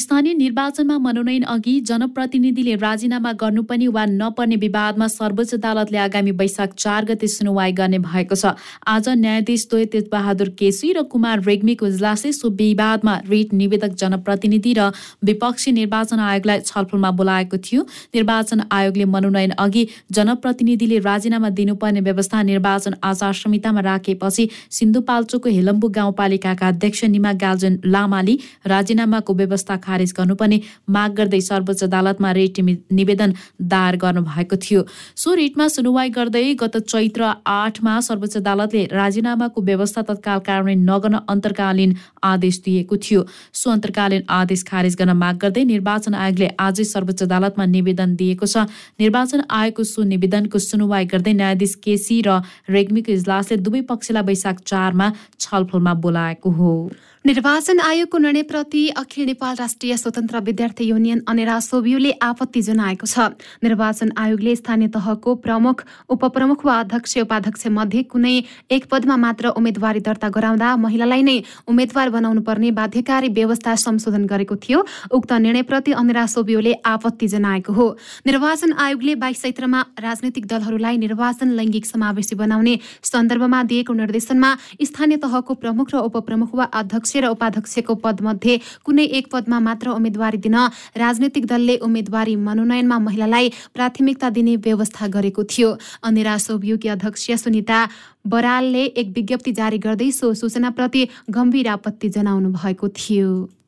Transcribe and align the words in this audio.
स्थानीय 0.00 0.32
निर्वाचनमा 0.34 0.96
मनोनयन 0.98 1.42
अघि 1.52 1.72
जनप्रतिनिधिले 1.88 2.74
राजीनामा 2.80 3.32
गर्नुपर्ने 3.40 3.88
वा 3.94 4.04
नपर्ने 4.10 4.56
विवादमा 4.56 5.06
सर्वोच्च 5.10 5.54
अदालतले 5.54 5.98
आगामी 6.00 6.30
वैशाख 6.40 6.74
चार 6.74 7.04
गते 7.04 7.28
सुनवाई 7.28 7.72
गर्ने 7.80 7.98
भएको 8.00 8.34
छ। 8.34 8.52
आज 8.88 9.08
न्यायाधीश 9.20 9.66
द्वय 9.70 9.84
तेजबहादुर 9.92 10.48
केसी 10.58 10.92
र 10.92 11.02
कुमार 11.12 11.42
रेग्मीको 11.44 11.86
इजलासले 11.86 12.32
सो 12.32 12.48
विवादमा 12.60 13.14
रिट 13.28 13.52
निवेदक 13.60 13.92
जनप्रतिनिधि 14.00 14.72
र 14.78 14.88
विपक्षी 15.22 15.72
निर्वाचन 15.72 16.20
आयोगलाई 16.20 16.60
छलफलमा 16.64 17.10
बोलाएको 17.20 17.56
थियो। 17.60 17.82
निर्वाचन 18.14 18.64
आयोगले 18.70 19.04
मनोनयन 19.16 19.52
अघि 19.58 19.84
जनप्रतिनिधिले 20.12 20.98
राजीनामा 21.08 21.48
दिनुपर्ने 21.60 22.00
व्यवस्था 22.08 22.42
निर्वाचन 22.52 22.94
आचार 23.04 23.34
संहितामा 23.42 23.80
राखेपछि 23.90 24.48
सिन्धुपाल्चोकको 24.78 25.54
हेलम्बु 25.58 25.92
गाउँपालिकाका 26.00 26.68
अध्यक्ष 26.68 27.04
निमा 27.12 27.32
गाल्जन 27.44 27.78
लामाले 27.92 28.38
राजीनामाको 28.66 29.34
व्यवस्था 29.34 29.76
खारेज 29.90 30.14
गर्नुपर्ने 30.16 30.60
माग 30.90 31.20
गर्दै 31.20 31.40
सर्वोच्च 31.42 31.84
अदालतमा 31.84 32.30
रेट 32.32 32.60
निवेदन 32.92 33.34
दायर 33.70 33.96
गर्नुभएको 33.98 34.56
थियो। 34.58 34.86
सो 35.16 35.34
रिटमा 35.34 35.66
सुनवाई 35.70 36.08
गर्दै 36.10 36.44
गत 36.60 36.76
चैत्र 36.86 37.32
आठमा 37.50 37.94
सर्वोच्च 38.08 38.36
अदालतले 38.36 38.82
राजीनामाको 38.92 39.62
व्यवस्था 39.62 40.02
तत्काल 40.08 40.38
कार्यान्वयन 40.46 40.84
नगर्न 40.90 41.20
अन्तर्कालीन 41.28 41.94
आदेश 42.24 42.60
दिएको 42.64 42.96
थियो। 42.98 43.24
सो 43.52 43.70
अन्तर्कालीन 43.70 44.22
आदेश 44.30 44.62
खारेज 44.70 44.96
गर्न 45.00 45.16
माग 45.18 45.36
गर्दै 45.42 45.64
निर्वाचन 45.64 46.14
आयोगले 46.14 46.48
आजै 46.60 46.84
सर्वोच्च 46.92 47.22
अदालतमा 47.22 47.64
निवेदन 47.74 48.14
दिएको 48.22 48.46
छ। 48.46 48.66
निर्वाचन 49.00 49.44
आयोगको 49.50 49.84
सो 49.84 50.02
निवेदनको 50.12 50.58
सुनवाई 50.60 51.04
गर्दै 51.12 51.34
न्यायाधीश 51.34 51.74
केसी 51.84 52.20
र 52.26 52.40
रेग्मीको 52.70 53.12
इजलासले 53.12 53.62
दुवै 53.66 53.82
पक्षलाई 53.90 54.28
वैशाख 54.30 54.66
चारमा 54.72 55.12
छलफलमा 55.40 55.94
बोलाएको 56.04 56.50
हो। 56.58 56.74
निर्वाचन 57.24 57.80
आयोगको 57.80 58.18
निर्णयप्रति 58.18 58.82
अखिल 58.96 59.26
नेपाल 59.26 59.56
राष्ट्रिय 59.56 59.96
स्वतन्त्र 59.96 60.38
विद्यार्थी 60.40 60.84
युनियन 60.84 61.20
अनेरा 61.28 61.58
सोबियुले 61.60 62.10
आपत्ति 62.18 62.60
जनाएको 62.62 63.06
छ। 63.06 63.36
निर्वाचन 63.60 64.12
आयोगले 64.16 64.54
स्थानीय 64.56 64.88
तहको 64.88 65.34
प्रमुख 65.36 65.84
उपप्रमुख 66.08 66.64
वा 66.64 66.78
अध्यक्ष 66.80 67.16
उपाध्यक्ष 67.18 67.66
मध्ये 67.68 68.02
कुनै 68.08 68.32
एक 68.70 68.86
पदमा 68.90 69.16
मात्र 69.16 69.48
उम्मेद्वारी 69.52 70.00
दर्ता 70.00 70.28
गराउँदा 70.32 70.68
महिलालाई 70.76 71.22
नै 71.22 71.36
उम्मेद्वार 71.68 72.08
बनाउनु 72.08 72.40
पर्ने 72.40 72.70
बाध्यकारी 72.72 73.28
व्यवस्था 73.28 73.74
संशोधन 73.76 74.24
गरेको 74.24 74.56
थियो। 74.56 74.80
उक्त 75.12 75.32
निर्णयप्रति 75.44 75.92
अनेरा 75.92 76.24
सोबियोले 76.26 76.72
आपत्ति 76.86 77.28
जनाएको 77.28 77.72
हो। 77.72 77.86
निर्वाचन 78.26 78.72
आयोगले 78.80 79.14
बाइस 79.20 79.42
चैत्रमा 79.42 79.80
राजनैतिक 80.00 80.46
दलहरूलाई 80.46 80.96
निर्वाचन 80.96 81.52
लैङ्गिक 81.52 81.86
समावेशी 81.86 82.34
बनाउने 82.40 82.78
सन्दर्भमा 83.04 83.62
दिएको 83.68 83.92
निर्देशनमा 84.00 84.56
स्थानीय 84.88 85.16
तहको 85.20 85.54
प्रमुख 85.60 85.94
र 85.94 86.04
उपप्रमुख 86.08 86.54
वा 86.54 86.64
अध्यक्ष 86.74 87.08
अध्यक्ष 87.10 87.16
र 87.16 87.28
उपाध्यक्षको 87.28 87.94
पदमध्ये 87.94 88.58
कुनै 88.84 89.04
एक 89.04 89.26
पदमा 89.32 89.58
मात्र 89.60 89.90
उम्मेद्वारी 89.90 90.38
दिन 90.38 90.54
राजनैतिक 90.96 91.46
दलले 91.46 91.76
उम्मेद्वारी 91.78 92.36
मनोनयनमा 92.38 92.98
महिलालाई 92.98 93.48
प्राथमिकता 93.74 94.30
दिने 94.30 94.56
व्यवस्था 94.56 95.06
गरेको 95.08 95.42
थियो। 95.44 95.68
अनेरा 96.04 96.36
सोभियुकी 96.38 96.88
अध्यक्ष 96.88 97.30
सुनिता 97.42 97.78
बरालले 98.26 98.84
एक 98.84 99.08
विज्ञप्ति 99.16 99.52
जारी 99.52 99.78
गर्दै 99.78 100.10
सो 100.10 100.34
सूचनाप्रति 100.34 101.08
गम्भीर 101.30 101.68
आपत्ति 101.68 102.08
जनाउनु 102.08 102.48
भएको 102.52 102.88
थियो। 102.90 103.59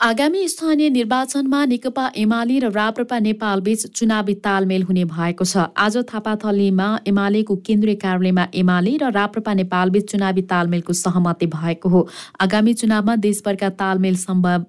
आगामी 0.00 0.48
स्थानीय 0.48 0.88
निर्वाचनमा 0.90 1.64
नेकपा 1.64 2.06
एमाले 2.16 2.58
र 2.58 2.70
राप्रपा 2.72 3.18
नेपाल 3.18 3.60
बीच 3.60 3.86
चुनावी 3.88 4.34
तालमेल 4.42 4.82
हुने 4.82 5.04
भएको 5.06 5.44
छ। 5.44 5.70
आज 5.78 5.96
थापाथलीमा 6.10 6.88
एमालेको 7.06 7.56
केन्द्रीय 7.62 7.94
कार्यालयमा 8.02 8.46
एमाले 8.54 8.96
र 8.98 9.10
राप्रपा 9.14 9.54
नेपाल 9.54 9.90
बीच 9.90 10.10
चुनावी 10.10 10.42
तालमेलको 10.50 10.92
सहमति 10.92 11.46
भएको 11.46 11.88
हो। 11.88 12.08
आगामी 12.40 12.74
चुनावमा 12.74 13.16
देशभरका 13.22 13.68
तालमेल 13.78 14.16
सम्भव 14.18 14.64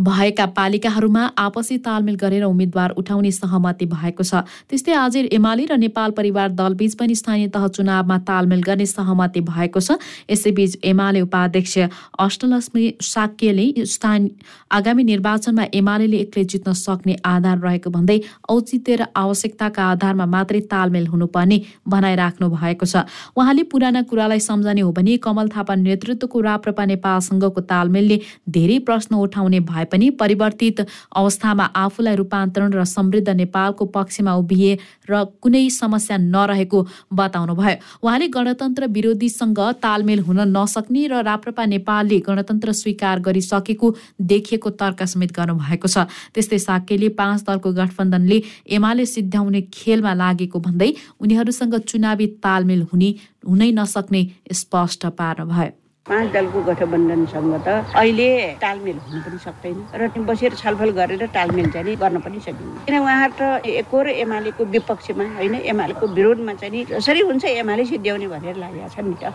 भएका 0.00 0.46
पालिकाहरूमा 0.56 1.24
आपसी 1.38 1.76
तालमेल 1.78 2.14
गरेर 2.16 2.44
उम्मेद्वार 2.44 2.90
उठाउने 2.96 3.30
सहमति 3.30 3.86
भएको 3.86 4.24
छ। 4.24 4.34
त्यस्तै 4.68 4.92
आज 4.94 5.16
एमाले 5.30 5.64
र 5.66 5.76
नेपाल 5.78 6.10
परिवार 6.16 6.48
दलबीच 6.56 6.94
पनि 6.94 7.14
स्थानीय 7.14 7.48
तह 7.48 7.66
चुनावमा 7.68 8.18
तालमेल 8.24 8.62
गर्ने 8.62 8.86
सहमति 8.86 9.40
भएको 9.42 9.80
छ। 9.80 9.98
यसैबीच 10.30 10.78
एमाले 10.84 11.20
उपाध्यक्ष 11.20 11.78
अष्टलक्ष्मी 12.18 12.84
साक्यले 13.02 13.66
स्थान 13.86 14.28
आगामी 14.72 15.04
निर्वाचनमा 15.04 15.64
एमाले 15.74 16.16
एक्लै 16.18 16.44
जित्न 16.46 16.72
सक्ने 16.74 17.16
आधार 17.24 17.58
रहेको 17.60 17.90
भन्दै 17.90 18.18
औचित्य 18.48 18.96
र 18.96 19.06
आवश्यकताका 19.16 19.84
आधारमा 19.90 20.26
मात्रै 20.26 20.60
तालमेल 20.72 21.06
हुनुपर्ने 21.06 21.60
भनाइराख्नु 21.88 22.48
भएको 22.48 22.86
छ। 22.86 23.04
उहाँले 23.36 23.62
पुराना 23.68 24.02
कुरालाई 24.08 24.40
सम्झने 24.40 24.80
हो 24.80 24.92
भने 24.92 25.16
कमल 25.20 25.48
थापा 25.52 25.74
नेतृत्वको 25.76 26.40
राप्रपा 26.40 26.84
नेपालसँगको 26.86 27.60
तालमेलले 27.68 28.20
धेरै 28.48 28.78
प्रश्न 28.88 29.14
उठाउने 29.20 29.60
भए 29.68 29.84
पनि 29.92 30.10
परिवर्तित 30.20 30.80
अवस्थामा 31.16 31.64
आफूलाई 31.76 32.16
रूपान्तरण 32.16 32.72
र 32.72 32.84
समृद्ध 32.86 33.28
नेपालको 33.30 33.84
पक्षमा 33.96 34.34
उभिए 34.36 34.72
र 35.10 35.24
कुनै 35.42 35.68
समस्या 35.70 36.16
नरहेको 36.16 36.86
बताउनु 37.12 37.54
भयो 37.54 37.76
उहाँले 38.02 38.28
गणतन्त्र 38.36 38.86
विरोधीसँग 38.96 39.60
तालमेल 39.82 40.20
हुन 40.28 40.40
नसक्ने 40.56 41.06
र 41.06 41.22
राप्रपा 41.24 41.64
नेपालले 41.66 42.18
गणतन्त्र 42.28 42.72
स्वीकार 42.80 43.20
गरिसकेको 43.20 43.94
देखिएको 44.30 44.70
तर्क 44.80 45.02
समेत 45.04 45.32
गर्नुभएको 45.32 45.88
छ। 45.88 46.06
त्यस्तै 46.34 46.58
साकेले 46.60 47.08
पाँच 47.18 47.44
दलको 47.48 47.72
गठबन्धनले 47.72 48.38
एमाले 48.76 49.06
सिद्ध्याउने 49.06 49.60
खेलमा 49.72 50.14
लागेको 50.14 50.58
भन्दै 50.60 50.90
उनीहरूसँग 51.20 51.74
चुनावी 51.90 52.26
तालमेल 52.44 52.82
हुने 52.92 53.10
हुनै 53.46 53.70
नसक्ने 53.72 54.22
स्पष्ट 54.52 55.06
पार्नुभयो। 55.18 55.79
पाँच 56.10 56.26
दलको 56.32 56.60
गठबन्धनसँग 56.68 57.54
त 57.66 57.68
अहिले 57.94 58.30
तालमेल 58.58 58.98
हुनु 58.98 59.20
पनि 59.22 59.38
सक्दैन। 59.46 59.78
र 59.94 60.08
बसेर 60.26 60.52
छलफल 60.58 60.90
गरेर 60.98 61.26
तालमेल 61.30 61.70
चाहिँ 61.70 61.96
गर्न 61.96 62.18
पनि 62.20 62.40
सकिन्न। 62.42 62.84
किन 62.86 62.98
उहाँहरू 62.98 63.32
त 63.38 63.42
एकहोर 63.80 64.06
एमालेको 64.26 64.64
विपक्षमा 64.74 65.24
होइन 65.38 65.54
एमालेको 65.72 66.06
विरोधमा 66.18 66.54
चाहिँ 66.60 66.84
जसरी 66.90 67.20
हुन्छ 67.30 67.44
एमाले 67.44 67.84
सिद्ध्याउने 67.86 68.26
भनेर 68.26 68.56
लागेका 68.58 68.88
छन् 68.94 69.08
नि 69.08 69.16
त। 69.22 69.32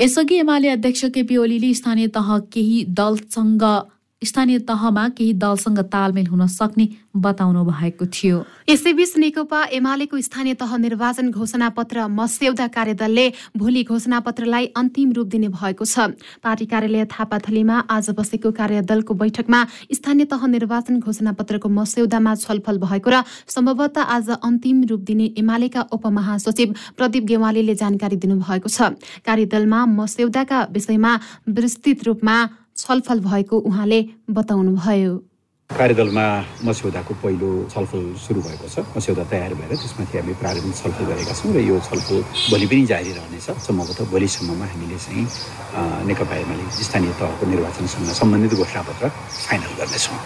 यसअघि 0.00 0.36
एमाले 0.40 0.68
अध्यक्ष 0.68 1.04
केपी 1.14 1.36
ओलीले 1.36 1.72
स्थानीय 1.74 2.06
तह 2.16 2.28
केही 2.52 2.78
दलसँग 2.90 3.64
स्थानीय 4.24 4.58
तहमा 4.68 5.08
केही 5.08 5.32
दलसँग 5.34 5.78
तालमेल 5.92 6.26
हुन 6.26 6.46
सक्ने 6.48 6.88
बताउनु 7.16 7.64
भएको 7.64 8.06
थियो। 8.06 8.38
यसैबीच 8.68 9.16
नेकपा 9.16 9.60
एमालेको 9.72 10.20
स्थानीय 10.20 10.54
तह 10.54 10.76
निर्वाचन 10.76 11.30
घोषणा 11.30 11.68
पत्र 11.76 12.06
मस्यौदा 12.10 12.66
कार्यदलले 12.68 13.26
भोलि 13.56 13.82
घोषणापत्रलाई 13.84 14.66
अन्तिम 14.76 15.12
रूप 15.12 15.26
दिने 15.28 15.48
भएको 15.50 15.84
छ। 15.84 16.14
पार्टी 16.42 16.66
कार्यालय 16.66 17.04
थापाथलीमा 17.06 17.76
आज 17.90 18.10
बसेको 18.18 18.50
कार्यदलको 18.52 19.14
बैठकमा 19.14 19.60
स्थानीय 19.92 20.24
तह 20.26 20.46
निर्वाचन 20.46 20.98
घोषणा 21.00 21.32
पत्रको 21.32 21.68
मस्यौदामा 21.70 22.34
छलफल 22.36 22.78
भएको 22.78 23.10
र 23.10 23.22
सम्भवतः 23.46 24.02
आज 24.16 24.30
अन्तिम 24.42 24.82
रूप 24.90 25.00
दिने 25.04 25.26
एमालेका 25.38 25.86
उपमहासचिव 25.92 26.74
प्रदीप 26.96 27.24
गेवालीले 27.24 27.74
जानकारी 27.74 28.16
दिनुभएको 28.16 28.68
छ। 28.68 28.98
कार्यदलमा 29.22 29.84
मस्यौदाका 29.94 30.58
विषयमा 30.72 31.12
विस्तृत 31.48 32.04
रूपमा 32.04 32.36
छलफल 32.76 33.20
भएको 33.20 33.58
उहाँले 33.58 34.00
बताउनुभयो। 34.30 35.14
कार्यदलमा 35.70 36.26
मस्यौदाको 36.64 37.14
पहिलो 37.24 37.50
छलफल 37.72 38.02
सुरु 38.20 38.40
भएको 38.46 38.68
छ। 38.68 38.84
मस्यौदा 38.96 39.24
तयार 39.32 39.54
भएर 39.58 39.72
त्यसमाथि 39.74 40.18
हामीले 40.18 40.36
प्रारम्भिक 40.42 40.74
छलफल 40.76 41.04
गरेका 41.10 41.34
छौँ 41.34 41.52
र 41.54 41.58
यो 41.64 41.76
छलफल 41.88 42.20
भोलि 42.50 42.66
पनि 42.68 42.84
जारी 42.92 43.10
रहनेछ। 43.18 43.46
सम्भवतः 43.66 44.04
भोलिसम्ममा 44.12 44.66
हामीले 44.70 44.98
चाहिँ 45.04 45.24
नेकपा 46.06 46.36
एमाले 46.36 46.64
स्थानीय 46.84 47.12
तहको 47.18 47.44
निर्वाचनसँग 47.48 48.08
सम्बन्धित 48.20 48.52
घोषणापत्र 48.60 49.08
फाइनल 49.48 49.72
गर्नेछौँ। 49.80 50.18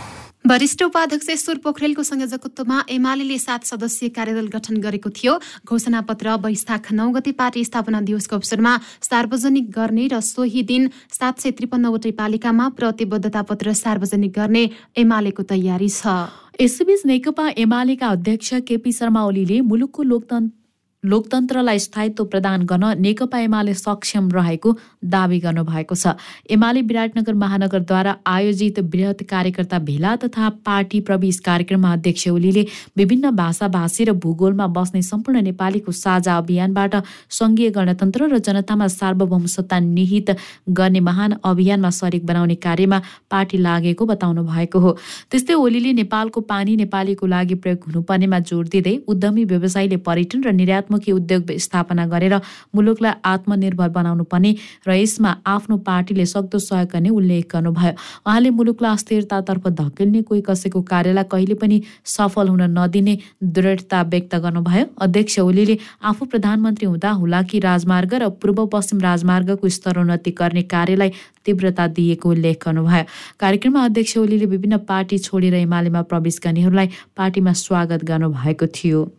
वरिष्ठ 0.48 0.82
उपाध्यक्ष 0.82 1.28
ईश्वर 1.30 1.56
पोखरेलको 1.60 2.02
संयोजकत्वमा 2.02 2.80
एमाले 2.90 3.36
सात 3.38 3.64
सदस्यीय 3.66 4.08
कार्यदल 4.16 4.46
गठन 4.48 4.76
गरेको 4.80 5.10
थियो। 5.12 5.34
घोषणा 5.68 6.00
पत्र 6.08 6.36
वैशाख 6.40 6.92
नौ 6.92 7.08
गते 7.12 7.32
पार्टी 7.36 7.64
स्थापना 7.64 8.00
दिवसको 8.00 8.36
अवसरमा 8.36 8.72
सार्वजनिक 9.02 9.68
गर्ने 9.70 10.06
र 10.08 10.20
सोही 10.24 10.62
दिन 10.64 10.88
सात 11.12 11.44
सय 11.44 11.50
त्रिपन्नवटै 11.52 12.12
पालिकामा 12.16 12.68
प्रतिबद्धता 12.80 13.42
पत्र 13.44 13.72
सार्वजनिक 13.76 14.32
गर्ने 14.32 14.64
एमालेको 14.96 15.42
तयारी 15.44 15.90
छ। 15.90 16.16
यसैबीच 16.56 17.02
नेकपा 17.06 17.48
एमालेका 17.58 18.06
अध्यक्ष 18.08 18.54
केपी 18.64 18.92
शर्मा 18.92 19.24
ओलीले 19.24 19.60
मुलुकको 19.68 20.02
लोकतन्त्र 20.02 20.57
लोकतन्त्रलाई 21.04 21.78
स्थायित्व 21.78 22.24
प्रदान 22.24 22.62
गर्न 22.66 22.84
नेकपा 22.98 23.38
एमाले 23.38 23.74
सक्षम 23.74 24.28
रहेको 24.30 24.72
दावी 25.06 25.38
गर्नुभएको 25.40 25.94
छ। 25.94 26.14
एमाले 26.50 26.80
विराटनगर 26.82 27.34
महानगरद्वारा 27.34 28.14
आयोजित 28.26 28.78
वृहत 28.84 29.22
कार्यकर्ता 29.30 29.78
भेला 29.78 30.14
तथा 30.24 30.48
पार्टी 30.66 31.00
प्रवेश 31.00 31.38
कार्यक्रममा 31.40 31.92
अध्यक्ष 31.92 32.26
ओलीले 32.28 32.66
विभिन्न 32.96 33.30
भाषा 33.30 33.68
भाषी 33.68 34.04
र 34.04 34.12
भूगोलमा 34.18 34.66
बस्ने 34.74 35.02
सम्पूर्ण 35.02 35.42
नेपालीको 35.42 35.92
साझा 35.94 36.36
अभियानबाट 36.36 36.94
सङ्घीय 37.30 37.70
गणतन्त्र 37.78 38.28
र 38.34 38.38
जनतामा 38.42 38.88
सार्वभौम 38.90 39.46
सत्ता 39.46 39.78
निहित 39.78 40.34
गर्ने 40.80 41.00
महान 41.00 41.36
अभियानमा 41.44 41.90
सरिक 41.92 42.26
बनाउने 42.26 42.54
कार्यमा 42.58 43.00
पार्टी 43.30 43.58
लागेको 43.58 44.06
बताउनु 44.06 44.42
भएको 44.50 44.78
हो। 44.80 44.96
त्यस्तै 45.30 45.54
ओलीले 45.54 45.92
नेपालको 46.02 46.40
पानी 46.50 46.76
नेपालीको 46.82 47.26
लागि 47.28 47.54
प्रयोग 47.62 47.86
हुनुपर्नेमा 47.86 48.38
जोड 48.50 48.68
दिँदै 48.74 48.98
उद्यमी 49.06 49.44
व्यवसायीले 49.54 50.02
पर्यटन 50.02 50.42
र 50.42 50.52
निर्यात 50.58 50.86
निर्यातमुखी 50.88 51.12
उद्योग 51.12 51.52
स्थापना 51.58 52.06
गरेर 52.06 52.40
मुलुकलाई 52.74 53.12
आत्मनिर्भर 53.24 53.88
बनाउनु 53.88 54.24
पर्ने 54.24 54.54
र 54.86 54.92
यसमा 54.92 55.36
आफ्नो 55.46 55.76
पार्टीले 55.78 56.26
सक्दो 56.26 56.58
सहयोग 56.58 56.88
गर्ने 56.92 57.08
उल्लेख 57.10 57.46
गर्नुभयो। 57.52 57.92
उहाँले 58.26 58.50
मुलुकलाई 58.50 58.92
अस्थिरतातर्फ 58.92 59.68
धकेल्ने 59.70 60.22
कोही 60.22 60.40
कसैको 60.40 60.82
कार्यलाई 60.82 61.24
कहिले 61.24 61.54
पनि 61.54 61.82
सफल 62.06 62.48
हुन 62.48 62.62
नदिने 62.78 63.18
दृढता 63.42 64.02
व्यक्त 64.02 64.34
गर्नुभयो। 64.36 64.84
अध्यक्ष 64.98 65.38
ओलीले 65.38 65.78
आफू 66.02 66.24
प्रधानमन्त्री 66.24 66.86
हुँदा 66.86 67.10
हुलाकी 67.12 67.58
राजमार्ग 67.60 68.14
र 68.14 68.28
पूर्व 68.40 68.66
पश्चिम 68.66 69.00
राजमार्गको 69.00 69.68
स्तरोन्नति 69.68 70.30
गर्ने 70.30 70.62
कार्यलाई 70.64 71.10
तीव्रता 71.44 71.86
दिएको 71.96 72.30
उल्लेख 72.30 72.64
गर्नुभयो। 72.64 73.04
कार्यक्रममा 73.40 73.84
अध्यक्ष 73.84 74.16
ओलीले 74.18 74.46
विभिन्न 74.46 74.76
पार्टी 74.88 75.18
छोडेर 75.18 75.54
एमालेमा 75.54 76.02
प्रवेश 76.02 76.40
गर्नेहरूलाई 76.44 76.88
पार्टीमा 77.16 77.52
स्वागत 77.54 78.04
गर्नुभएको 78.04 78.66
थियो। 78.68 79.17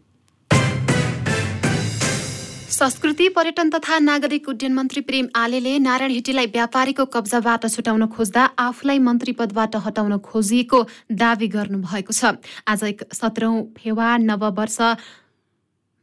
संस्कृति 2.80 3.28
पर्यटन 3.30 3.70
तथा 3.70 3.98
नागरिक 4.00 4.48
उड्डयन 4.50 4.74
मन्त्री 4.74 5.02
प्रेम 5.02 5.28
आलेले 5.36 5.78
नारायण 5.80 6.12
हिटीलाई 6.12 6.46
व्यापारीको 6.48 7.06
कब्जाबाट 7.12 7.66
छुटाउन 7.68 8.06
खोज्दा 8.08 8.44
आफूलाई 8.58 9.00
मन्त्री 9.04 9.32
पदबाट 9.36 9.76
हटाउन 9.86 10.18
खोजिएको 10.24 10.80
दावी 11.12 11.48
गर्नुभएको 11.52 12.14
छ। 12.14 12.40
आज 12.64 12.84
एक 12.86 13.04
सत्रौं 13.12 13.56
फेवा 13.76 14.08
नववर्ष 14.24 14.80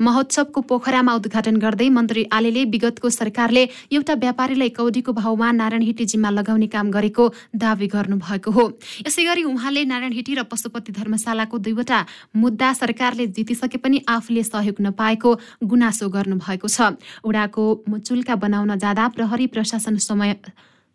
महोत्सवको 0.01 0.61
पोखरामा 0.61 1.13
उद्घाटन 1.15 1.57
गर्दै 1.57 1.89
मन्त्री 1.89 2.25
आलेले 2.33 2.65
विगतको 2.69 3.11
सरकारले 3.11 3.63
एउटा 3.93 4.15
व्यापारीलाई 4.15 4.69
कौडीको 4.77 5.13
भाउमा 5.13 5.51
नारायण 5.53 6.05
जिम्मा 6.05 6.31
लगाउने 6.31 6.67
काम 6.69 6.91
गरेको 6.91 7.25
दावी 7.57 7.87
गर्नुभएको 7.87 8.51
हो। 8.51 8.65
यसै 9.07 9.25
गरी 9.25 9.43
उहाँले 9.45 9.85
नारायण 9.85 10.13
हिटी 10.13 10.35
र 10.35 10.43
पशुपति 10.45 10.93
धर्मशालाको 10.93 11.59
दुईवटा 11.59 12.05
मुद्दा 12.37 12.73
सरकारले 12.73 13.27
जितिसके 13.33 13.79
पनि 13.79 14.05
आफूले 14.09 14.43
सहयोग 14.43 14.77
नपाएको 14.81 15.31
गुनासो 15.65 16.09
गर्नुभएको 16.09 16.69
छ। 16.69 17.01
उडाको 17.25 17.65
चुल्का 17.99 18.35
बनाउन 18.37 18.77
जाँदा 18.77 19.09
प्रहरी 19.17 19.47
प्रशासन 19.49 19.97
समय 19.97 20.37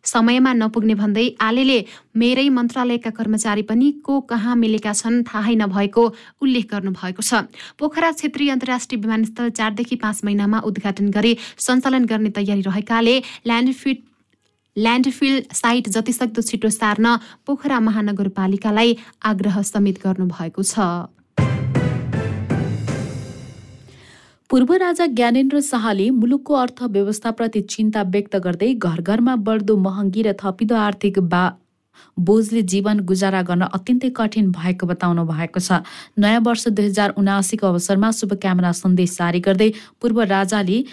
समयमा 0.04 0.54
नपुग्ने 0.54 0.96
भन्दै 0.96 1.26
आलेले 1.42 1.80
मेरै 2.16 2.48
मन्त्रालयका 2.50 3.10
कर्मचारी 3.18 3.62
पनि 3.70 3.92
को 4.06 4.20
कहाँ 4.30 4.56
मिलेका 4.56 4.94
छन् 4.94 5.24
थाहै 5.24 5.56
नभएको 5.56 6.04
उल्लेख 6.42 6.66
गर्नुभएको 6.72 7.22
छ। 7.22 7.46
पोखरा 7.80 8.12
क्षेत्रीय 8.12 8.50
अन्तर्राष्ट्रिय 8.52 9.02
विमानस्थल 9.02 9.50
चारदेखि 9.58 9.96
पाँच 10.04 10.22
महिनामा 10.26 10.60
उद्घाटन 10.66 11.10
गरी 11.12 11.38
सञ्चालन 11.58 12.06
गर्ने 12.06 12.30
तयारी 12.34 12.62
रहेकाले 12.62 13.16
ल्यान्डफिट 13.46 14.04
ल्यान्डफिल 14.76 15.34
साइट 15.54 15.88
जतिसक्दो 15.90 16.42
छिटो 16.42 16.70
सार्न 16.72 17.16
पोखरा 17.46 17.80
महानगरपालिकालाई 17.88 18.98
आग्रह 19.32 19.62
समेत 19.70 19.98
गर्नुभएको 20.04 20.64
छ। 20.64 20.80
पूर्व 24.52 24.74
राजा 24.74 25.06
ज्ञानेन्द्र 25.08 25.60
शाहले 25.62 26.10
मुलुकको 26.12 26.54
अर्थव्यवस्थाप्रति 26.62 27.60
चिन्ता 27.74 28.02
व्यक्त 28.14 28.36
गर्दै 28.46 28.68
घर 28.88 29.02
घरमा 29.02 29.36
बढ्दो 29.48 29.76
महँगी 29.84 30.22
र 30.24 30.34
थपिदो 30.42 30.76
आर्थिक 30.78 31.20
बा 31.34 31.44
बोझले 32.20 32.62
जीवन 32.74 33.00
गुजारा 33.12 33.42
गर्न 33.50 33.70
अत्यन्तै 33.78 34.10
कठिन 34.18 34.52
भएको 34.52 34.88
बताउनु 34.90 35.24
भएको 35.30 35.60
छ। 35.62 35.80
नयाँ 36.20 36.42
वर्ष 36.44 36.68
दुई 36.68 36.86
हजार 36.86 37.14
उनासीको 37.24 37.68
अवसरमा 37.68 38.12
शुभकामना 38.20 38.72
सन्देश 38.82 39.16
जारी 39.18 39.40
गर्दै 39.48 39.70
पूर्व 40.02 40.22
राजाले 40.34 40.84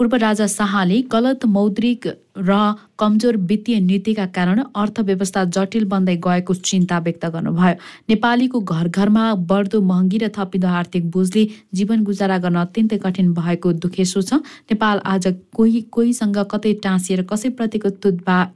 पूर्व 0.00 0.14
राजा 0.16 0.46
शाहले 0.48 1.00
गलत 1.12 1.44
मौद्रिक 1.46 2.06
र 2.40 2.54
कमजोर 2.98 3.36
वित्तीय 3.48 3.78
नीतिका 3.80 4.24
कारण 4.32 4.62
अर्थव्यवस्था 4.74 5.42
जटिल 5.52 5.84
बन्दै 5.84 6.14
गएको 6.24 6.54
चिन्ता 6.56 6.98
व्यक्त 7.04 7.26
गर्नुभयो। 7.26 7.74
नेपालीको 8.08 8.60
घर 8.62 8.88
घरमा 8.88 9.24
बढ्दो 9.44 9.80
महँगी 9.82 10.18
र 10.18 10.28
थपिँदो 10.32 10.68
आर्थिक 10.70 11.10
बोझले 11.12 11.44
जीवन 11.74 12.04
गुजारा 12.04 12.38
गर्न 12.40 12.56
अत्यन्तै 12.64 12.98
कठिन 13.04 13.32
भएको 13.34 13.72
दुखेसो 13.76 14.22
छ। 14.22 14.40
नेपाल 14.72 15.04
आज 15.04 15.36
कोही 15.52 15.80
कोहीसँग 15.92 16.38
कतै 16.48 16.72
टाँसिएर 16.80 17.22
कसैप्रतिको 17.28 17.88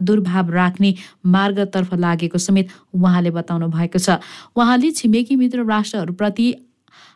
दुर्भाव 0.00 0.50
राख्ने 0.50 0.94
मार्गतर्फ 1.29 1.94
लागेको 2.00 2.38
समेत 2.40 2.69
उहाँले 2.94 3.31
बताउनु 3.37 3.69
भएको 3.69 3.99
छ। 4.00 4.17
उहाँले 4.56 4.90
छिमेकी 4.97 5.37
मित्र 5.37 5.69
राष्ट्रहरूप्रति 5.69 6.55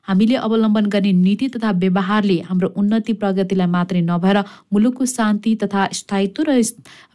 हामीले 0.08 0.34
अवलम्बन 0.36 0.86
गर्ने 0.88 1.12
नीति 1.12 1.48
तथा 1.54 1.70
व्यवहारले 1.84 2.38
हाम्रो 2.48 2.68
उन्नति 2.76 3.12
प्रगतिलाई 3.20 3.66
मात्रै 3.68 4.00
नभएर 4.02 4.38
मुलुकको 4.72 5.04
शान्ति 5.06 5.54
तथा 5.62 5.86
स्थायित्व 5.94 6.42
र 6.48 6.60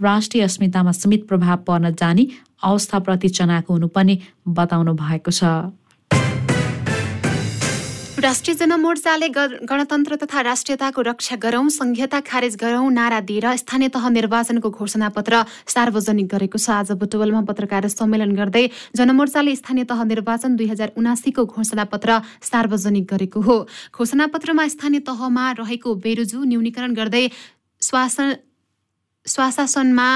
राष्ट्रिय 0.02 0.44
अस्मितामा 0.44 0.92
समेत 0.94 1.28
प्रभाव 1.28 1.58
पर्न 1.68 1.94
जाने 1.96 2.28
अवस्थाप्रति 2.64 3.30
चनाको 3.30 3.74
हुनुपर्ने 3.74 4.18
बताउनु 4.48 4.94
भएको 4.96 5.32
छ। 5.32 5.44
राष्ट्रिय 8.24 8.56
जनमोर्चाले 8.56 9.28
गणतन्त्र 9.28 10.16
तथा 10.16 10.42
राष्ट्रियताको 10.44 11.02
रक्षा 11.04 11.36
गरौं 11.44 11.68
संघीयता 11.76 12.20
खारेज 12.24 12.56
गरौं 12.62 12.90
नारा 12.96 13.20
दिएर 13.20 13.48
स्थानीय 13.60 13.90
तह 13.96 14.08
निर्वाचनको 14.10 14.70
घोषणापत्र 14.70 15.42
सार्वजनिक 15.68 16.28
गरेको 16.32 16.58
छ। 16.58 16.70
आज 16.72 16.92
बुटवलमा 17.04 17.42
पत्रकार 17.44 17.88
सम्मेलन 17.92 18.32
गर्दै 18.40 18.64
जनमोर्चाले 18.96 19.56
स्थानीय 19.60 19.84
तह 19.92 20.04
निर्वाचन 20.08 20.56
दुई 20.56 20.68
हजार 20.72 20.96
उनासीको 20.96 21.46
घोषणापत्र 21.46 22.20
सार्वजनिक 22.48 23.06
गरेको 23.12 23.42
हो। 23.44 23.58
घोषणापत्रमा 23.92 24.68
स्थानीय 24.72 25.04
तहमा 25.04 25.52
रहेको 25.60 25.96
बेरोजु 26.00 26.44
न्यूनीकरण 26.48 26.94
गर्दै 26.96 27.28
स्वासन 27.82 28.32
स्वाशासनमा 29.26 30.08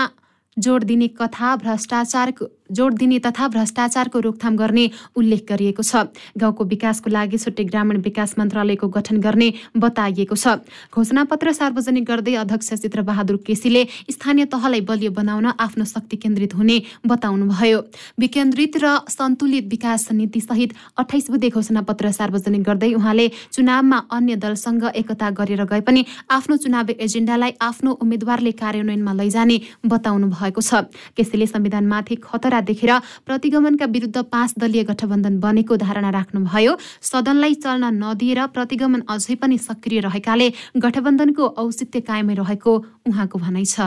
जोड 0.57 0.83
दिने 0.89 1.07
कथा 1.19 1.55
भ्रष्टाचारको 1.61 2.45
जोड 2.71 2.93
दिने 2.97 3.19
तथा 3.19 3.47
भ्रष्टाचारको 3.47 4.19
रोकथाम 4.19 4.55
गर्ने 4.57 4.89
उल्लेख 5.15 5.45
गरिएको 5.49 5.83
छ। 5.83 6.11
गाउँको 6.37 6.63
विकासको 6.65 7.09
लागि 7.09 7.37
छुट्टै 7.37 7.63
ग्रामीण 7.63 7.97
विकास 8.01 8.35
मन्त्रालयको 8.39 8.87
गठन 8.87 9.17
गर्ने 9.19 9.53
बताइएको 9.77 10.35
छ। 10.35 10.61
घोषणापत्र 10.91 11.51
सार्वजनिक 11.53 12.05
गर्दै 12.05 12.33
अध्यक्ष 12.35 12.73
चित्रबहादुर 12.81 13.37
केसीले 13.45 13.83
स्थानीय 14.11 14.45
तहलाई 14.47 14.81
बलियो 14.81 15.11
बनाउन 15.11 15.45
आफ्नो 15.57 15.85
शक्ति 15.85 16.17
केन्द्रित 16.17 16.55
हुने 16.55 16.77
बताउनुभयो। 17.07 17.79
विकेन्द्रित 18.19 18.77
र 18.77 18.97
सन्तुलित 19.09 19.65
विकास 19.69 20.11
नीति 20.11 20.41
सहित 20.41 20.73
अठाइस 20.97 21.29
बुधे 21.31 21.49
घोषणापत्र 21.49 22.11
सार्वजनिक 22.11 22.63
गर्दै 22.63 22.93
उहाँले 22.93 23.27
चुनावमा 23.53 23.97
अन्य 24.11 24.35
दलसँग 24.35 24.83
एकता 24.95 25.29
गरेर 25.31 25.63
गए 25.65 25.81
पनि 25.81 26.05
आफ्नो 26.29 26.57
चुनावी 26.57 26.93
एजेन्डालाई 26.99 27.51
आफ्नो 27.61 27.91
उम्मेद्वारले 28.01 28.51
कार्यान्वयनमा 28.51 29.13
लैजाने 29.13 29.57
बताउनु 29.85 30.27
भएको 30.29 30.61
छ। 30.61 30.85
केसीले 31.15 31.47
संविधानमाथि 31.47 32.15
खतरा 32.17 32.56
कुरा 32.57 32.65
देखेर 32.65 32.91
प्रतिगमनका 33.25 33.85
विरुद्ध 33.85 34.17
पाँच 34.33 34.53
दलीय 34.57 34.83
गठबन्धन 34.83 35.39
बनेको 35.39 35.75
धारणा 35.77 36.09
राख्नुभयो। 36.09 36.73
सदनलाई 37.01 37.53
चल्न 37.61 37.85
नदिएर 38.03 38.45
प्रतिगमन 38.49 39.01
अझै 39.05 39.35
पनि 39.37 39.57
सक्रिय 39.59 39.99
रहेकाले 40.01 40.47
गठबन्धनको 40.77 41.43
औचित्य 41.57 41.99
कायमै 42.01 42.33
रहेको 42.33 42.73
उहाँको 43.07 43.37
भनाइ 43.37 43.65
छ। 43.65 43.79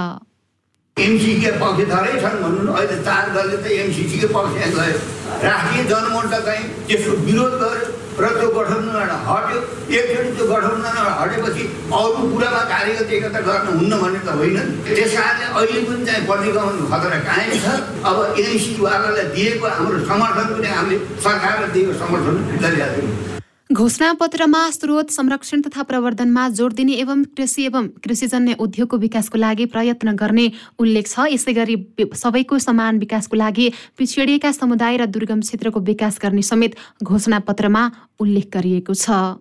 एमसिसीका 0.97 1.51
पक्षधरै 1.59 2.15
छन् 2.23 2.39
भन्नु 2.43 2.73
अहिले 2.73 2.97
चार 3.03 3.25
दलले 3.35 3.57
त 3.59 3.67
एमसिसीकै 3.83 4.29
पक्ष 4.31 4.55
गयो 4.77 4.97
राष्ट्रिय 5.43 5.85
जनमोर्चा 5.91 6.41
चाहिँ 6.47 6.65
त्यसको 6.87 7.13
विरोध 7.27 7.55
गर्यो। 7.63 7.90
र 8.21 8.29
त्यो 8.39 8.49
गठबन्धनबाट 8.57 9.11
हट्यो। 9.29 9.59
एकचोटि 9.97 10.31
त्यो 10.37 10.47
गठबन्धनबाट 10.53 11.09
हटेपछि 11.21 11.65
अरू 12.01 12.21
कुरामा 12.33 12.63
कार्यगत 12.73 13.11
एकता 13.17 13.41
गर्न 13.49 13.67
हुन्न 13.79 13.93
भन्ने 14.03 14.21
त 14.27 14.37
होइन। 14.41 14.59
त्यस 14.85 15.13
कारणले 15.17 15.47
अहिले 15.61 15.81
पनि 15.89 16.05
चाहिँ 16.07 16.27
प्रतिगमनको 16.29 16.85
खतरा 16.93 17.19
कायम 17.29 17.51
छ। 17.65 17.67
अब 18.09 18.17
एनसिवालालाई 18.45 19.27
दिएको 19.35 19.67
हाम्रो 19.81 19.99
समर्थन 20.13 20.47
पनि 20.55 20.69
हामीले 20.77 20.97
सरकारलाई 21.27 21.71
दिएको 21.75 21.93
समर्थन 22.05 22.37
गरिरहेको 22.63 23.40
घोषणापत्रमा 23.73 24.61
स्रोत 24.71 25.11
संरक्षण 25.13 25.61
तथा 25.67 25.83
प्रवर्धनमा 25.83 26.49
जोड 26.49 26.73
दिने 26.75 26.93
एवं 26.93 27.23
कृषि 27.37 27.65
एवं 27.65 27.87
कृषिजन्य 28.05 28.55
उद्योगको 28.59 28.97
विकासको 28.99 29.39
लागि 29.39 29.65
प्रयत्न 29.71 30.15
गर्ने 30.19 30.47
उल्लेख 30.79 31.07
छ। 31.07 31.27
यसै 31.31 31.53
गरी 31.55 31.77
सबैको 32.15 32.59
समान 32.59 32.99
विकासको 32.99 33.37
लागि 33.37 33.71
पिछडिएका 33.99 34.53
समुदाय 34.53 34.97
र 34.97 35.07
दुर्गम 35.07 35.41
क्षेत्रको 35.47 35.81
विकास 35.87 36.19
गर्ने 36.19 36.43
समेत 36.43 36.75
घोषणापत्रमा 36.99 37.85
उल्लेख 38.19 38.51
गरिएको 38.51 38.95
छ। 38.95 39.39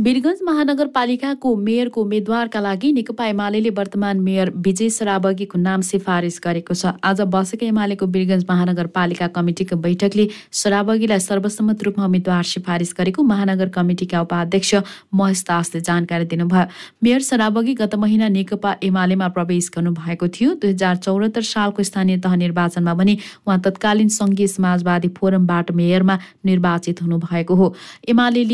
वीरगञ्ज 0.00 0.38
महानगरपालिकाको 0.44 1.50
मेयरको 1.56 2.02
उम्मेद्वारका 2.02 2.60
लागि 2.60 2.92
नेकपा 2.92 3.24
एमाले 3.26 3.70
वर्तमान 3.70 4.20
मेयर 4.20 4.50
विजय 4.58 4.88
सराबगीको 4.90 5.58
नाम 5.60 5.80
सिफारिस 5.88 6.40
गरेको 6.44 6.74
छ। 6.74 6.92
आज 7.04 7.20
बसेको 7.28 7.66
एमालेको 7.66 8.06
वीरगञ्ज 8.08 8.46
महानगरपालिका 8.50 9.26
कमिटिको 9.34 9.76
बैठकले 9.78 10.26
सराबगीलाई 10.56 11.20
सर्वसम्मत 11.20 11.82
रूपमा 11.84 12.04
उम्मेद्वार 12.06 12.44
सिफारिस 12.52 12.94
गरेको 12.96 13.22
महानगर 13.24 13.68
कमिटिका 13.76 14.20
उपाध्यक्ष 14.22 14.74
महेश 15.12 15.44
दासले 15.44 15.80
जानकारी 15.82 16.24
दिनुभयो। 16.32 16.64
मेयर 17.04 17.20
सराबगी 17.20 17.74
गत 17.76 17.94
महिना 18.00 18.28
नेकपा 18.30 18.76
एमालेमा 18.82 19.28
प्रवेश 19.36 19.70
गर्नुभएको 19.76 20.28
थियो। 20.30 20.54
दुई 20.56 20.70
हजार 20.70 20.96
चौरात्तर 21.04 21.44
सालको 21.44 21.82
स्थानीय 21.84 22.24
तह 22.24 22.40
निर्वाचनमा 22.40 22.94
भने 22.96 23.18
उहाँ 23.44 23.60
तत्कालीन 23.60 24.08
सङ्घीय 24.16 24.46
समाजवादी 24.48 25.12
फोरमबाट 25.20 25.76
मेयरमा 25.76 26.18
निर्वाचित 26.46 27.02
हुनुभएको 27.02 27.54
हो। 27.54 27.74
एमाले 28.08 28.44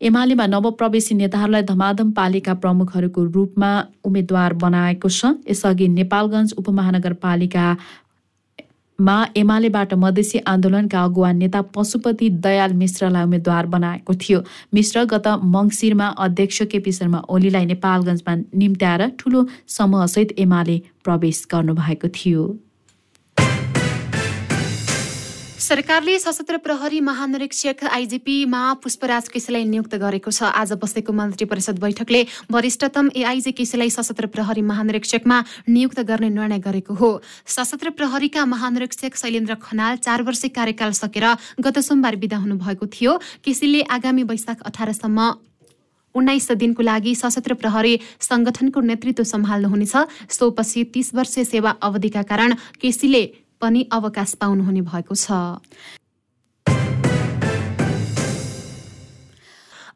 एमालेमा 0.00 0.44
नवप्रवेशी 0.46 1.14
नेताहरूलाई 1.14 1.62
धमाधम 1.68 2.10
पालिका 2.16 2.52
प्रमुखहरूको 2.60 3.24
रूपमा 3.32 3.70
उम्मेद्वार 4.04 4.52
बनाएको 4.62 5.08
छ। 5.08 5.32
यसअघि 5.50 5.88
नेपालगञ्ज 5.96 6.54
उपमहानगरपालिका 6.56 7.64
मा 8.98 9.16
एमालेबाट 9.36 9.92
मधेसी 10.00 10.38
आन्दोलनका 10.52 11.02
अगुवा 11.04 11.32
नेता 11.32 11.60
पशुपति 11.76 12.30
दयाल 12.46 12.72
मिश्रलाई 12.80 13.24
उम्मेद्वार 13.24 13.66
बनाएको 13.76 14.14
थियो। 14.24 14.40
मिश्र 14.74 15.04
गत 15.12 15.28
मङ्सिरमा 15.52 16.08
अध्यक्ष 16.24 16.62
केपी 16.72 16.92
शर्मा 16.92 17.20
ओलीलाई 17.28 17.64
नेपालगञ्जमा 17.74 18.34
निम्त्याएर 18.56 19.08
ठूलो 19.20 19.46
समूहसहित 19.76 20.32
एमाले 20.38 20.80
प्रवेश 21.04 21.46
गर्नुभएको 21.52 22.08
थियो। 22.16 22.48
सरकारले 25.70 26.18
सशस्त्र 26.18 26.56
प्रहरी 26.58 27.00
महानिरीक्षक 27.00 27.84
आइजिपीमा 27.86 28.62
पुष्पराज 28.82 29.28
केसीलाई 29.30 29.64
नियुक्त 29.64 29.94
गरेको 29.94 30.30
छ। 30.30 30.42
आज 30.42 30.72
बसेको 30.74 31.12
मन्त्री 31.14 31.46
परिषद 31.46 31.78
बैठकले 31.78 32.22
वरिष्ठतम 32.50 33.10
एआइजी 33.14 33.52
केसीलाई 33.54 33.90
सशस्त्र 33.94 34.26
प्रहरी 34.34 34.62
महानिरीक्षकमा 34.66 35.36
नियुक्त 35.70 36.00
गर्ने 36.02 36.28
निर्णय 36.28 36.58
गरेको 36.58 36.94
हो। 36.94 37.10
सशस्त्र 37.46 37.90
प्रहरीका 37.94 38.44
महानिरीक्षक 38.50 39.14
शैलेन्द्र 39.14 39.54
खनाल 39.62 39.96
चार 40.02 40.22
वर्ष 40.26 40.42
कार्यकाल 40.50 40.90
सकेर 40.98 41.26
गत 41.62 41.78
सोमबार 41.78 42.16
विदा 42.18 42.38
हुनुभएको 42.42 42.86
थियो। 42.88 43.12
केसीले 43.44 43.82
आगामी 43.88 44.22
वैशाख 44.26 44.66
अठारसम्म 44.66 45.28
उन्नाइस 46.14 46.50
दिनको 46.58 46.82
लागि 46.82 47.14
सशस्त्र 47.14 47.54
प्रहरी 47.54 47.94
संगठनको 48.20 48.80
नेतृत्व 48.90 49.24
सम्हाल्नुहुनेछ। 49.24 49.94
सोपछि 50.34 50.84
तीस 50.90 51.14
वर्ष 51.14 51.38
सेवा 51.46 51.76
अवधिका 51.80 52.22
कारण 52.26 52.54
केसीले 52.82 53.22
पनि 53.60 53.80
अवकाश 53.92 54.34
पाउनुहुने 54.40 54.82
भएको 54.82 55.14
छ। 55.14 55.60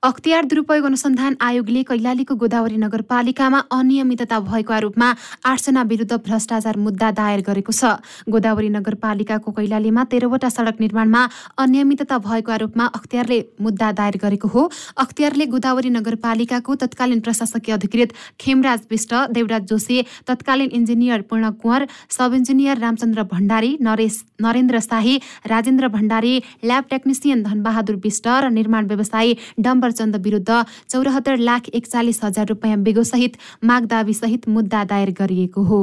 अख्तियार 0.05 0.45
दुरुपयोग 0.45 0.85
अनुसन्धान 0.85 1.37
आयोगले 1.41 1.83
कैलालीको 1.89 2.35
गोदावरी 2.37 2.77
नगरपालिकामा 2.77 3.59
अनियमितता 3.73 4.39
भएको 4.39 4.73
आरोपमा 4.77 5.07
आठजना 5.43 5.83
विरुद्ध 5.83 6.19
भ्रष्टाचार 6.27 6.77
मुद्दा 6.77 7.11
दायर 7.17 7.41
गरेको 7.41 7.73
छ। 7.73 8.05
गोदावरी 8.29 8.69
नगरपालिकाको 8.69 9.51
कैलालीमा 9.59 10.05
तेह्रवटा 10.13 10.49
सडक 10.57 10.85
निर्माणमा 10.85 11.23
अनियमितता 11.57 12.19
भएको 12.21 12.53
आरोपमा 12.53 12.85
अख्तियारले 12.99 13.39
मुद्दा 13.65 13.89
दायर 14.01 14.17
गरेको 14.21 14.49
हो। 14.49 14.63
अख्तियारले 15.07 15.47
गोदावरी 15.55 15.91
नगरपालिकाको 15.97 16.75
तत्कालीन 16.85 17.25
प्रशासकीय 17.25 17.75
अधिकृत 17.75 18.13
खेमराज 18.41 18.85
विष्ट 18.93 19.15
देवराज 19.33 19.73
जोशी 19.73 19.99
तत्कालीन 20.29 20.71
engineer 20.81 21.25
Purna 21.33 21.51
Kunwar 21.65 21.89
sub 22.19 22.35
engineer 22.43 22.85
Ramchandra 22.85 23.23
Bhandari 23.33 23.73
Naresh 23.81 24.21
Narendra 24.43 24.85
Shahi 24.91 25.17
Rajendra 25.49 25.89
Bhandari 25.97 26.37
lab 26.69 26.93
technician 26.93 27.43
Dhanbahadur 27.49 28.01
Bista 28.05 28.29
र 28.29 28.55
निर्माण 28.61 28.93
व्यवसायी 28.93 29.37
डम्बर 29.65 29.93
चन्द 29.95 30.17
विरुद्ध 30.25 30.65
चौरात्तर 30.89 31.37
लाख 31.49 31.69
एकचालिस 31.75 32.25
हजार 32.25 32.47
रुपियाँ 32.49 32.83
बेगोसहित 32.83 33.39
माग 33.65 33.93
सहित 34.15 34.49
मुद्दा 34.49 34.85
दायर 34.87 35.11
गरिएको 35.21 35.63
हो। 35.65 35.81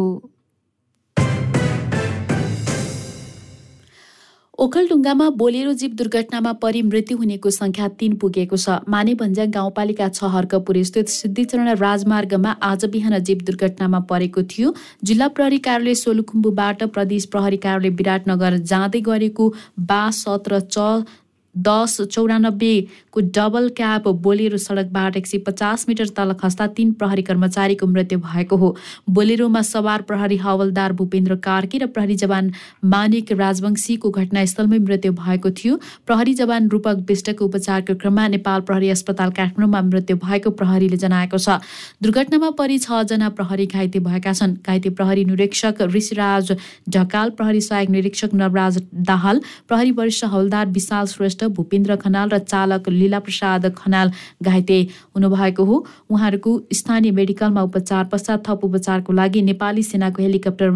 ओखलढुङ्गामा 4.59 5.27
बोलेरो 5.35 5.71
जीव 5.73 5.91
दुर्घटनामा 5.97 6.51
परि 6.61 6.81
मृत्यु 6.85 7.17
हुनेको 7.17 7.49
संख्या 7.49 7.87
तीन 7.99 8.15
पुगेको 8.21 8.57
छ। 8.57 8.75
मानेभन्ज्याङ 8.87 9.49
गाउँपालिका 9.51 10.09
छ 10.09 10.29
हर्कपुर 10.33 10.77
स्थित 10.83 11.07
सिद्धिचरण 11.09 11.69
राजमार्गमा 11.75 12.51
आज 12.61 12.85
बिहान 12.93 13.17
जीव 13.25 13.41
दुर्घटनामा 13.47 13.99
परेको 14.11 14.43
थियो। 14.51 14.73
जिल्ला 15.03 15.27
प्रहरी 15.33 15.57
कार्यालय 15.65 15.95
सोलुखुम्बुबाट 15.95 16.83
प्रदेश 16.93 17.25
प्रहरी 17.33 17.57
कार्यालय 17.57 17.95
विराटनगर 17.97 18.57
जाँदै 18.69 19.01
गरेको 19.01 19.49
बा 19.81 20.03
सत्र 20.13 20.59
च 20.69 21.09
दस 21.55 22.01
चौरानब्बेको 22.03 23.21
डबल 23.35 23.69
क्याब 23.77 24.07
बोलेरो 24.23 24.57
सडकबाट 24.57 25.17
एक 25.17 25.27
सय 25.27 25.37
पचास 25.47 25.85
मिटर 25.89 26.07
तल 26.17 26.33
खस्दा 26.33 26.67
तीन 26.77 26.91
प्रहरी 26.93 27.21
कर्मचारीको 27.23 27.87
मृत्यु 27.87 28.19
भएको 28.19 28.55
हो। 28.57 28.75
बोलेरोमा 29.09 29.61
सवार 29.63 30.01
प्रहरी 30.03 30.37
हवलदार 30.37 30.93
भूपेन्द्र 30.93 31.35
कार्की 31.41 31.77
र 31.77 31.85
प्रहरी 31.87 32.15
जवान 32.15 32.51
मानिक 32.85 33.31
राजवंशीको 33.33 34.09
घटनास्थलमै 34.11 34.79
मृत्यु 34.79 35.11
भएको 35.13 35.51
थियो। 35.53 35.79
प्रहरी 36.07 36.33
जवान 36.33 36.69
रूपक 36.69 37.05
विष्टको 37.09 37.45
उपचारको 37.45 37.95
क्रममा 37.95 38.27
नेपाल 38.29 38.61
प्रहरी 38.61 38.89
अस्पताल 38.89 39.31
काठमाडौँमा 39.31 39.81
मृत्यु 39.89 40.17
भएको 40.17 40.49
प्रहरीले 40.61 40.97
जनाएको 40.97 41.37
छ। 41.37 41.59
दुर्घटनामा 42.01 42.49
परि 42.57 42.77
छजना 42.79 43.29
प्रहरी 43.31 43.65
घाइते 43.67 43.99
भएका 44.01 44.33
छन्। 44.33 44.55
घाइते 44.63 44.89
प्रहरी 44.91 45.25
निरीक्षक 45.25 45.81
ऋषिराज 45.95 46.55
ढकाल 46.89 47.29
प्रहरी 47.37 47.61
सहायक 47.61 47.89
निरीक्षक 47.89 48.33
नवराज 48.35 48.81
दाहाल 49.11 49.41
प्रहरी 49.67 49.91
वरिष्ठ 49.93 50.25
हवलदार 50.25 50.67
विशाल 50.71 51.05
श्रेष्ठ 51.07 51.40
भूपेन्द्र 51.49 51.95
खनाल 51.95 52.29
र 52.29 52.37
चालक 52.37 52.89
लीला 52.89 53.19
प्रसाद 53.19 53.65
खनाल 53.77 54.11
घाइते 54.43 54.79
हुनुभएको 55.15 55.63
हो। 55.65 55.85
उहाँहरूको 56.09 56.51
स्थानीय 56.73 57.11
मेडिकलमा 57.11 57.61
उपचार 57.61 58.05
पश्चात 58.05 58.47
थप 58.47 58.65
उपचारको 58.65 59.13
लागि 59.13 59.41
नेपाली 59.41 59.83
सेनाको 59.83 60.21
हेलिकप्टर 60.21 60.69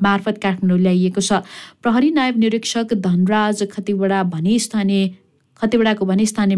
मार्फत 0.00 0.38
काठमाडौँ 0.42 0.78
ल्याइएको 0.78 1.20
छ। 1.20 1.32
प्रहरी 1.82 2.10
नायब 2.10 2.38
निरीक्षक 2.38 2.94
धनराज 3.00 3.62
खतिवडा 3.72 4.22
भने 4.32 4.58
स्थानीय 4.58 5.08
खतिवडाको 5.56 6.04
भने 6.04 6.26
स्थानीय 6.26 6.56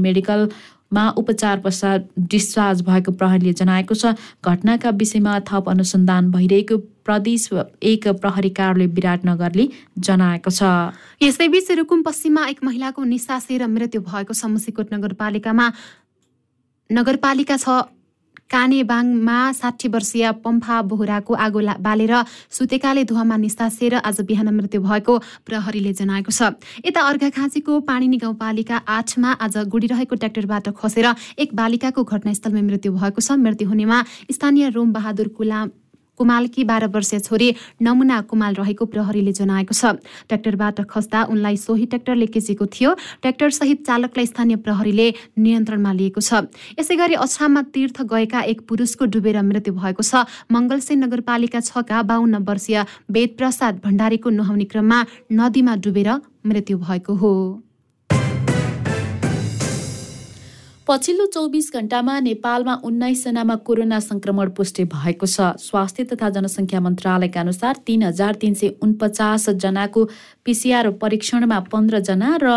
मेडिकलमा 0.88 1.09
उपचार 1.16 1.59
पश्चात 1.61 2.09
डिस्चार्ज 2.16 2.83
भएको 2.83 3.12
प्रहरीले 3.12 3.52
जनाएको 3.52 3.95
छ। 3.95 4.16
घटनाका 4.40 4.90
विषयमा 4.90 5.38
थप 5.45 5.68
अनुसन्धान 5.68 6.30
भइरहेको 6.33 6.76
प्रदेश 7.04 7.49
एक 7.83 8.09
प्रहरी 8.16 8.50
कार्यालय 8.50 8.87
विराटनगरले 8.97 9.68
जनाएको 9.99 10.50
छ। 10.50 10.62
यसैबीच 11.23 11.71
रुकुम 11.78 12.02
पश्चिममा 12.02 12.47
एक 12.49 12.64
महिलाको 12.64 13.04
निसासेर 13.04 13.66
मृत्यु 13.68 14.00
भएको 14.00 14.33
छ 14.33 14.45
नगरपालिकामा 14.92 15.73
नगरपालिका 16.90 17.57
छ। 17.57 17.68
कानेबाङमा 18.50 19.38
साठी 19.52 19.88
वर्षीय 19.88 20.31
पम्फा 20.45 20.76
बोहराको 20.88 21.35
आगो 21.37 21.61
बालेर 21.81 22.14
सुतेकाले 22.50 23.05
धुवामा 23.05 23.37
निस्तासेर 23.37 23.95
आज 24.00 24.21
बिहान 24.25 24.49
मृत्यु 24.55 24.81
भएको 24.81 25.19
प्रहरीले 25.47 25.93
जनाएको 25.93 26.33
छ। 26.33 26.57
यता 26.85 27.00
अर्घाखाँचीको 27.09 27.81
पाणिनी 27.85 28.17
गाउँपालिका 28.19 28.76
आठमा 28.88 29.31
आज 29.40 29.57
गुडिरहेको 29.69 30.14
ट्र्याक्टरबाट 30.14 30.69
खसेर 30.76 31.07
एक 31.38 31.55
बालिकाको 31.55 32.05
घटनास्थलमा 32.05 32.62
मृत्यु 32.62 32.93
भएको 32.95 33.21
छ। 33.21 33.37
मृत्यु 33.37 33.69
हुनेमा 33.69 33.99
स्थानीय 34.33 34.69
रोम 34.71 34.93
बहादुर 34.93 35.28
कुलाम 35.37 35.71
कुमालकी 36.18 36.64
बाह्र 36.64 36.87
वर्षीय 36.90 37.20
छोरी 37.20 37.48
नमुना 37.82 38.20
कुमाल 38.26 38.54
रहेको 38.54 38.84
प्रहरीले 38.92 39.32
जनाएको 39.32 39.75
छ। 39.75 39.96
ट्र्याक्टरबाट 40.28 40.80
खस्दा 40.90 41.22
उनलाई 41.30 41.56
सोही 41.56 41.87
ट्र्याक्टरले 41.87 42.26
किचेको 42.26 42.66
थियो। 42.66 42.90
ट्र्याक्टरसहित 43.22 43.78
चालकलाई 43.87 44.26
स्थानीय 44.26 44.56
प्रहरीले 44.66 45.06
नियन्त्रणमा 45.38 45.92
लिएको 45.92 46.20
छ। 46.20 46.50
यसै 46.78 46.96
गरी 46.96 47.14
अछाममा 47.16 47.62
तीर्थ 47.70 48.02
गएका 48.02 48.40
एक 48.50 48.66
पुरुषको 48.68 49.04
डुबेर 49.06 49.42
मृत्यु 49.42 49.75
भएको 49.75 50.02
छ। 50.02 50.26
मङ्गलसेन 50.50 50.98
नगरपालिका 51.04 51.60
छका 51.60 52.02
बाहन्न 52.02 52.42
वर्षीय 52.42 52.84
वेदप्रसाद 53.10 53.80
भण्डारीको 53.84 54.28
नुहाउने 54.30 54.66
क्रममा 54.66 54.98
नदीमा 55.32 55.75
डुबेर 55.78 56.10
मृत्यु 56.46 56.78
भएको 56.78 57.14
हो। 57.14 57.32
पछिल्लो 60.88 61.25
चौबिस 61.26 61.66
घण्टामा 61.75 62.18
नेपालमा 62.21 62.75
उन्नाइसजनामा 62.88 63.54
कोरोना 63.64 63.99
संक्रमण 64.00 64.50
पुष्टि 64.57 64.85
भएको 64.88 65.26
छ। 65.26 65.52
स्वास्थ्य 65.61 66.04
तथा 66.11 66.28
जनसङ्ख्या 66.37 66.80
मन्त्रालयका 66.80 67.40
अनुसार 67.40 67.75
तिन 67.87 68.02
हजार 68.02 68.35
तिन 68.40 68.54
सय 68.57 68.68
उनपचास 68.83 69.49
जनाको 69.64 70.04
पिसिआर 70.45 70.88
परीक्षणमा 71.02 71.59
पन्ध्रजना 71.68 72.30
र 72.42 72.54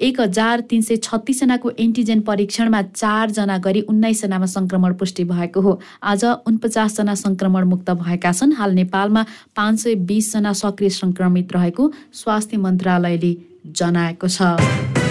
एक 0.00 0.20
हजार 0.20 0.60
तिन 0.70 0.82
सय 0.82 0.96
छत्तिसजनाको 1.06 1.70
एन्टिजेन 1.78 2.20
परीक्षणमा 2.28 2.82
चारजना 2.92 3.56
गरी 3.64 3.80
उन्नाइसजनामा 3.88 4.46
सङ्क्रमण 4.56 4.94
पुष्टि 5.00 5.24
भएको 5.24 5.60
हो। 5.60 5.72
आज 6.02 6.24
उनपचासजना 6.44 7.14
सङ्क्रमण 7.14 7.64
मुक्त 7.72 7.90
भएका 8.02 8.32
छन्। 8.32 8.52
हाल 8.60 8.74
नेपालमा 8.74 9.24
पाँच 9.56 9.80
सय 9.80 9.94
बिसजना 10.04 10.52
सक्रिय 10.52 10.90
सङ्क्रमित 11.00 11.56
रहेको 11.56 11.90
स्वास्थ्य 12.20 12.56
मन्त्रालयले 12.66 13.32
जनाएको 13.80 14.28
छ। 14.28 15.03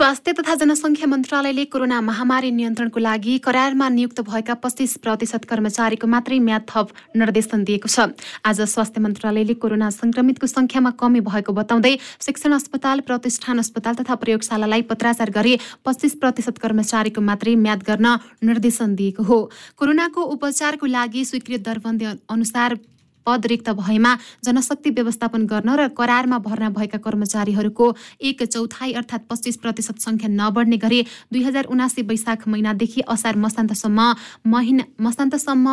स्वास्थ्य 0.00 0.32
तथा 0.32 0.54
जनसङ्ख्या 0.56 1.06
मन्त्रालयले 1.06 1.64
कोरोना 1.68 2.00
महामारी 2.00 2.50
नियन्त्रणको 2.50 3.00
लागि 3.00 3.36
करारमा 3.44 3.88
नियुक्त 3.92 4.20
भएका 4.24 4.54
पच्चिस 4.56 4.96
प्रतिशत 5.04 5.44
कर्मचारीको 5.44 6.06
मात्रै 6.08 6.38
म्याद 6.40 6.64
थप 6.64 6.88
निर्देशन 7.20 7.64
दिएको 7.68 7.84
छ। 7.84 8.08
आज 8.40 8.60
स्वास्थ्य 8.64 9.00
मन्त्रालयले 9.04 9.54
कोरोना 9.60 9.90
संक्रमितको 9.92 10.46
संख्यामा 10.48 10.90
कमी 10.96 11.20
भएको 11.20 11.52
बताउँदै 11.52 11.92
शिक्षण 12.00 12.52
अस्पताल 12.56 13.00
प्रतिष्ठान 13.04 13.58
अस्पताल 13.60 13.94
तथा 14.00 14.14
प्रयोगशालालाई 14.24 14.82
पत्राचार 14.88 15.30
गरी 15.36 15.52
पच्चिस 15.84 16.16
प्रतिशत 16.16 16.56
कर्मचारीको 16.64 17.20
मात्रै 17.20 17.54
म्याद 17.60 17.84
गर्न 17.84 18.16
निर्देशन 18.40 18.94
दिएको 18.96 19.22
हो। 19.22 19.38
कोरोनाको 19.76 20.20
उपचारको 20.34 20.86
लागि 20.88 21.24
स्वीकृत 21.26 21.60
दरबन्दी 21.68 22.04
अनुसार 22.06 22.80
पद 23.26 23.46
रिक्त 23.46 23.70
भएमा 23.76 24.16
जनशक्ति 24.44 24.90
व्यवस्थापन 24.90 25.46
गर्न 25.46 25.70
र 25.76 25.88
करारमा 25.92 26.38
भर्ना 26.40 26.68
भएका 26.70 26.98
कर्मचारीहरूको 26.98 27.86
एक 28.22 28.42
चौथाइ 28.44 28.92
अर्थात् 28.94 29.28
पच्चिस 29.30 29.56
प्रतिशत 29.58 29.98
सङ्ख्या 30.00 30.28
नबढ्ने 30.30 30.76
गरी 30.78 31.00
दुई 31.32 31.42
हजार 31.44 31.64
उनासी 31.68 32.02
वैशाख 32.04 32.48
महिनादेखि 32.48 33.00
असार 33.08 33.36
मसान्तसम्म 33.38 34.14
महिना 34.46 34.84
मसान्तसम्म 35.00 35.66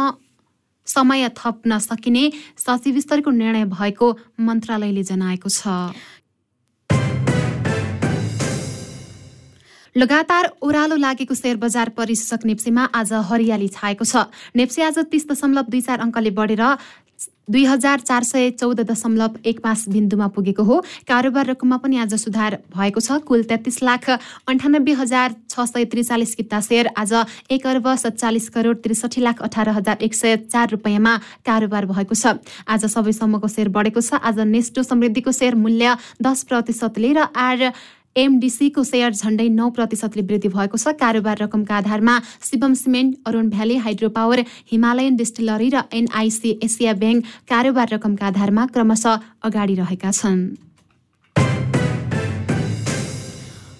समय 0.88 1.27
थप्न 1.38 1.77
सकिने 1.80 2.24
सचिव 2.58 3.00
स्तरको 3.00 3.32
निर्णय 3.34 3.66
भएको 3.68 4.08
मन्त्रालयले 4.39 5.04
जनाएको 5.04 5.50
छ। 5.50 5.68
लगातार 9.96 10.46
ओह्रालो 10.62 10.96
लागेको 10.96 11.34
सेयर 11.34 11.58
बजार 11.58 11.89
परिसूचक 11.98 12.46
नेप्सीमा 12.46 12.84
आज 12.94 13.13
हरियाली 13.27 13.68
छाएको 13.68 14.06
छ। 14.06 14.30
नेप्सी 14.56 14.82
आज 14.82 14.98
तिस 15.12 15.27
दशमलव 15.27 15.66
दुई 15.68 15.82
चार 15.82 16.00
अङ्कले 16.00 16.32
बढेर 16.32 16.63
दुई 17.50 17.63
हजार 17.65 18.00
चार 18.00 18.24
सय 18.24 18.50
चौध 18.51 18.79
दशमलव 18.81 19.36
एक 19.45 19.59
पाँच 19.63 19.89
बिन्दुमा 19.89 20.27
पुगेको 20.36 20.63
हो। 20.63 20.79
कारोबार 21.07 21.45
रकममा 21.47 21.77
पनि 21.77 21.97
आज 21.97 22.13
सुधार 22.15 22.57
भएको 22.75 23.00
छ। 23.00 23.24
कुल 23.24 23.43
तेत्तिस 23.43 23.81
लाख 23.83 24.09
अन्ठानब्बे 24.45 24.93
हजार 24.93 25.36
छ 25.50 25.65
सय 25.65 25.86
त्रिचालिस 25.88 26.36
किता 26.36 26.59
सेयर 26.62 26.88
आज 26.97 27.13
एक 27.50 27.67
अर्ब 27.67 27.88
सत्तालिस 27.95 28.50
करोड 28.50 28.83
त्रिसठी 28.83 29.21
लाख 29.21 29.41
अठार 29.41 29.69
हजार 29.79 29.97
एक 30.03 30.13
सय 30.13 30.36
चार 30.45 30.69
रुपियाँमा 30.69 31.17
कारोबार 31.47 31.86
भएको 31.88 32.15
छ। 32.15 32.36
आज 32.67 32.86
सबैसम्मको 32.86 33.47
सेयर 33.47 33.69
बढेको 33.71 34.01
छ। 34.01 34.19
आज 34.19 34.39
नेस्टो 34.45 34.83
समृद्धिको 34.83 35.31
सेयर 35.31 35.55
मूल्य 35.55 35.95
दस 36.21 36.43
प्रतिशतले 36.43 37.13
र 37.13 37.31
आर 37.31 37.71
एमडिसीको 38.17 38.83
सेयर 38.83 39.12
झण्डै 39.13 39.47
नौ 39.55 39.69
प्रतिशतले 39.71 40.21
वृद्धि 40.29 40.50
भएको 40.50 40.77
छ। 40.77 40.93
कारोबार 41.00 41.38
रकमका 41.43 41.75
आधारमा 41.77 42.19
Shivam 42.43 42.74
cement 42.74 43.17
Arun 43.27 43.50
valley 43.50 43.75
hydro 43.86 44.09
power 44.12 44.39
Himalayan 44.71 45.15
distillery 45.15 45.69
र 45.69 45.83
एनआइसी 45.93 46.59
एसिया 46.63 46.93
ब्याङ्क 47.01 47.25
कारोबार 47.50 47.88
रकमका 47.93 48.27
आधारमा 48.27 48.65
क्रमशः 48.74 49.19
अगाडि 49.43 49.75
रहेका 49.75 50.12
छन्। 50.12 50.66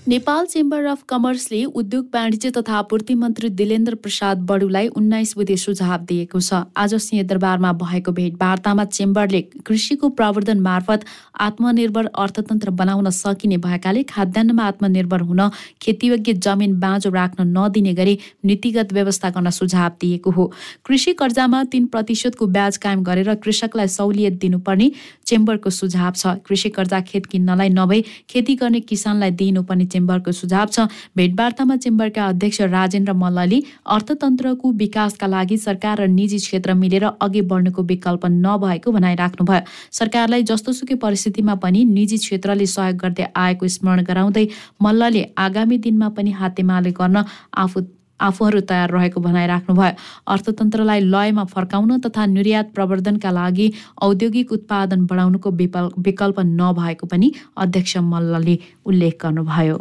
नेपाल 0.08 0.46
चेम्बर 0.46 0.84
अफ 0.86 1.02
कमर्सले 1.10 1.64
उद्योग 1.76 2.06
वाणिज्य 2.14 2.50
तथा 2.58 2.74
आपूर्ति 2.74 3.14
मन्त्री 3.14 3.50
दिलेन्द्र 3.52 3.96
प्रसाद 3.96 4.42
बडुलाई 4.48 4.88
उन्नाइस 4.98 5.34
बुधे 5.38 5.56
सुझाव 5.58 6.06
दिएको 6.08 6.40
छ। 6.40 6.60
आज 6.78 6.94
सिंहदरबारमा 6.96 7.72
भएको 7.74 8.12
भेटवार्तामा 8.20 8.86
चेम्बरले 8.88 9.42
कृषिको 9.68 10.10
प्रवर्धन 10.10 10.60
मार्फत 10.60 11.04
आत्मनिर्भर 11.48 12.06
अर्थतन्त्र 12.16 12.70
बनाउन 12.80 13.10
सकिने 13.10 13.58
भएकाले 13.58 14.04
खाद्यान्नमा 14.04 14.64
आत्मनिर्भर 14.66 15.22
हुन 15.28 15.42
खेतीयोग्य 15.82 16.34
जमिन 16.40 16.80
बाँझो 16.80 17.10
राख्न 17.10 17.48
नदिने 17.58 17.94
गरी 17.94 18.18
नीतिगत 18.46 18.94
व्यवस्था 18.94 19.30
गर्न 19.30 19.50
सुझाव 19.60 19.92
दिएको 20.02 20.32
हो। 20.32 20.48
कृषि 20.86 21.14
कर्जामा 21.20 21.64
तीन 21.68 21.86
प्रतिशतको 21.92 22.48
ब्याज 22.56 22.78
कायम 22.88 23.04
गरेर 23.04 23.34
कृषकलाई 23.44 23.88
सहुलियत 23.98 24.40
दिनुपर्ने 24.40 24.92
चेम्बरको 25.26 25.70
सुझाव 25.82 26.12
छ। 26.14 26.40
कृषि 26.48 26.70
कर्जा 26.80 27.02
खेत 27.04 27.26
किन्नलाई 27.28 27.76
नभई 27.76 28.04
खेती 28.30 28.56
गर्ने 28.56 28.80
किसानलाई 28.88 29.38
दिनुपर्ने 29.44 29.86
चेम्बरको 29.98 30.32
सुझाव 30.34 30.68
छ। 30.72 30.88
भेटवार्तामा 31.18 31.76
चेम्बरका 31.84 32.28
अध्यक्ष 32.28 32.62
राजेन्द्र 32.70 33.14
मल्लले 33.16 33.62
अर्थतन्त्रको 33.90 34.72
विकासका 34.78 35.28
लागि 35.28 35.58
सरकार 35.58 35.98
र 35.98 36.08
निजी 36.10 36.38
क्षेत्र 36.38 36.74
मिलेर 36.74 37.06
अघि 37.22 37.42
बढ्नुको 37.50 37.84
विकल्प 37.84 38.26
नभएको 38.38 38.92
भनाइराख्नुभयो। 38.92 39.62
सरकारलाई 39.92 40.44
जस्तोसुकै 40.46 40.96
परिस्थितिमा 41.02 41.56
पनि 41.58 41.84
निजी 41.88 42.18
क्षेत्रले 42.18 42.66
सहयोग 42.68 42.98
गर्दै 42.98 43.26
आएको 43.36 43.68
स्मरण 43.68 44.04
गराउँदै 44.04 44.48
मल्लले 44.84 45.24
आगामी 45.38 45.78
दिनमा 45.80 46.10
पनि 46.18 46.32
हातेमाले 46.40 46.92
गर्न 46.94 47.24
आफू 47.58 47.82
आफूहरू 48.20 48.60
तयार 48.70 48.90
रहेको 48.92 49.22
भनाइराख्नुभयो 49.22 49.92
अर्थतन्त्रलाई 50.28 51.00
लयमा 51.14 51.44
फर्काउन 51.54 52.00
तथा 52.02 52.26
निर्यात 52.26 52.74
प्रवर्धनका 52.76 53.32
लागि 53.32 53.72
औद्योगिक 54.02 54.52
उत्पादन 54.52 55.06
बढाउनुको 55.06 55.52
विकल्प 55.52 56.40
नभएको 56.40 57.08
पनि 57.08 57.32
अध्यक्ष 57.58 57.98
मल्लले 58.12 58.58
उल्लेख 58.86 59.26
गर्नुभयो। 59.26 59.78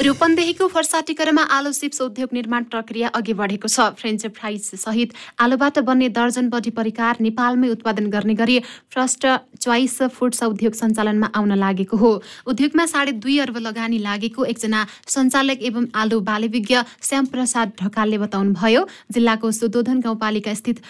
रूपन्देहीको 0.00 0.66
फर्साटिकरमा 0.66 1.42
आलु 1.54 1.70
चिप्स 1.72 2.00
उद्योग 2.00 2.28
निर्माण 2.32 2.64
प्रक्रिया 2.64 3.08
अघि 3.10 3.32
बढेको 3.36 3.68
छ। 3.68 3.88
फ्रेन्च 3.94 4.26
फ्राइज 4.32 4.70
सहित 4.80 5.12
आलुबाट 5.38 5.78
बन्ने 5.84 6.08
दर्जन 6.08 6.48
बढी 6.48 6.70
परिकार 6.72 7.16
नेपालमै 7.20 7.68
उत्पादन 7.68 8.06
गर्ने 8.08 8.34
गरी 8.34 8.58
फर्स्ट 8.94 9.26
चोइस 9.58 9.96
फुड्स 10.16 10.42
उद्योग 10.44 10.74
सञ्चालनमा 10.74 11.30
आउन 11.36 11.52
लागेको 11.58 11.96
हो। 11.96 12.12
उद्योगमा 12.46 12.86
साढे 12.86 13.12
दुई 13.20 13.38
अर्ब 13.44 13.56
लगानी 13.58 13.98
लागेको 14.00 14.44
एकजना 14.46 14.86
सञ्चालक 15.08 15.68
एवं 15.68 15.92
आलु 15.94 16.20
बालविज्ञ 16.30 16.80
श्यामप्रसाद 17.02 17.76
ढकालले 17.82 18.18
बताउनुभयो 18.24 18.86
जिल्लाको 19.12 19.52
सुदोधन 19.52 20.00
गाउँपालिका 20.00 20.54
स्थित 20.54 20.82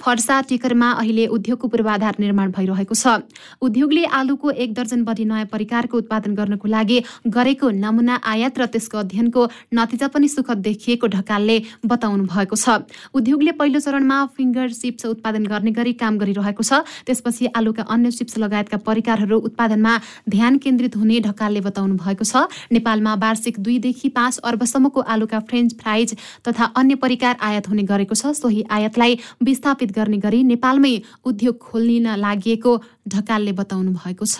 फर्सा 0.00 0.40
टिकरमा 0.48 0.90
अहिले 0.92 1.26
उद्योगको 1.26 1.68
पूर्वाधार 1.68 2.14
निर्माण 2.20 2.50
भइरहेको 2.50 2.94
छ। 2.94 3.22
उद्योगले 3.62 4.04
आलुको 4.04 4.50
एक 4.50 4.74
दर्जन 4.74 5.04
बढी 5.04 5.24
नयाँ 5.24 5.46
परिकारको 5.46 5.96
उत्पादन 5.96 6.34
गर्नको 6.34 6.68
लागि 6.68 6.98
गरेको 7.26 7.70
नमुना 7.72 8.14
आयात 8.22 8.58
र 8.58 8.66
त्यसको 8.66 8.98
अध्ययनको 8.98 9.42
नतिजा 9.72 10.08
पनि 10.08 10.28
सुखद 10.28 10.58
देखिएको 10.60 11.06
ढकालले 11.08 11.56
बताउनु 11.86 12.24
भएको 12.26 12.56
छ। 12.56 12.84
उद्योगले 13.14 13.52
पहिलो 13.54 13.80
चरणमा 13.80 14.18
फिङ्गर 14.36 14.68
चिप्स 14.74 15.06
उत्पादन 15.06 15.46
गर्ने 15.46 15.70
गरी 15.70 15.92
काम 15.94 16.18
गरिरहेको 16.18 16.62
छ। 16.62 16.82
त्यसपछि 17.06 17.46
आलुका 17.54 17.86
अन्य 17.88 18.10
चिप्स 18.12 18.38
लगायतका 18.38 18.78
परिकारहरू 18.82 19.38
उत्पादनमा 19.40 19.94
ध्यान 20.28 20.58
केन्द्रित 20.58 20.96
हुने 20.96 21.20
ढकालले 21.22 21.60
बताउनु 21.62 21.94
भएको 21.96 22.24
छ। 22.24 22.50
नेपालमा 22.72 23.14
वार्षिक 23.22 23.62
दुईदेखि 23.62 24.08
पाँच 24.10 24.38
अर्बसम्मको 24.42 25.00
आलुका 25.00 25.40
फ्रेन्च 25.48 25.80
फ्राइज 25.80 26.16
तथा 26.44 26.64
अन्य 26.76 26.94
परिकार 27.00 27.36
आयात 27.40 27.68
हुने 27.68 27.82
गरेको 27.86 28.14
छ। 28.14 28.34
सोही 28.34 28.62
आयातलाई 28.68 29.18
विस्थापित 29.40 29.83
गर्ने 29.90 30.18
गरी 30.18 30.42
नेपालमै 30.44 30.94
उद्योग 31.24 31.58
खोल्न 31.58 32.16
लागि 32.16 32.56
ढकालले 33.08 33.52
बताउनु 33.52 33.90
भएको 33.92 34.24
छ। 34.26 34.38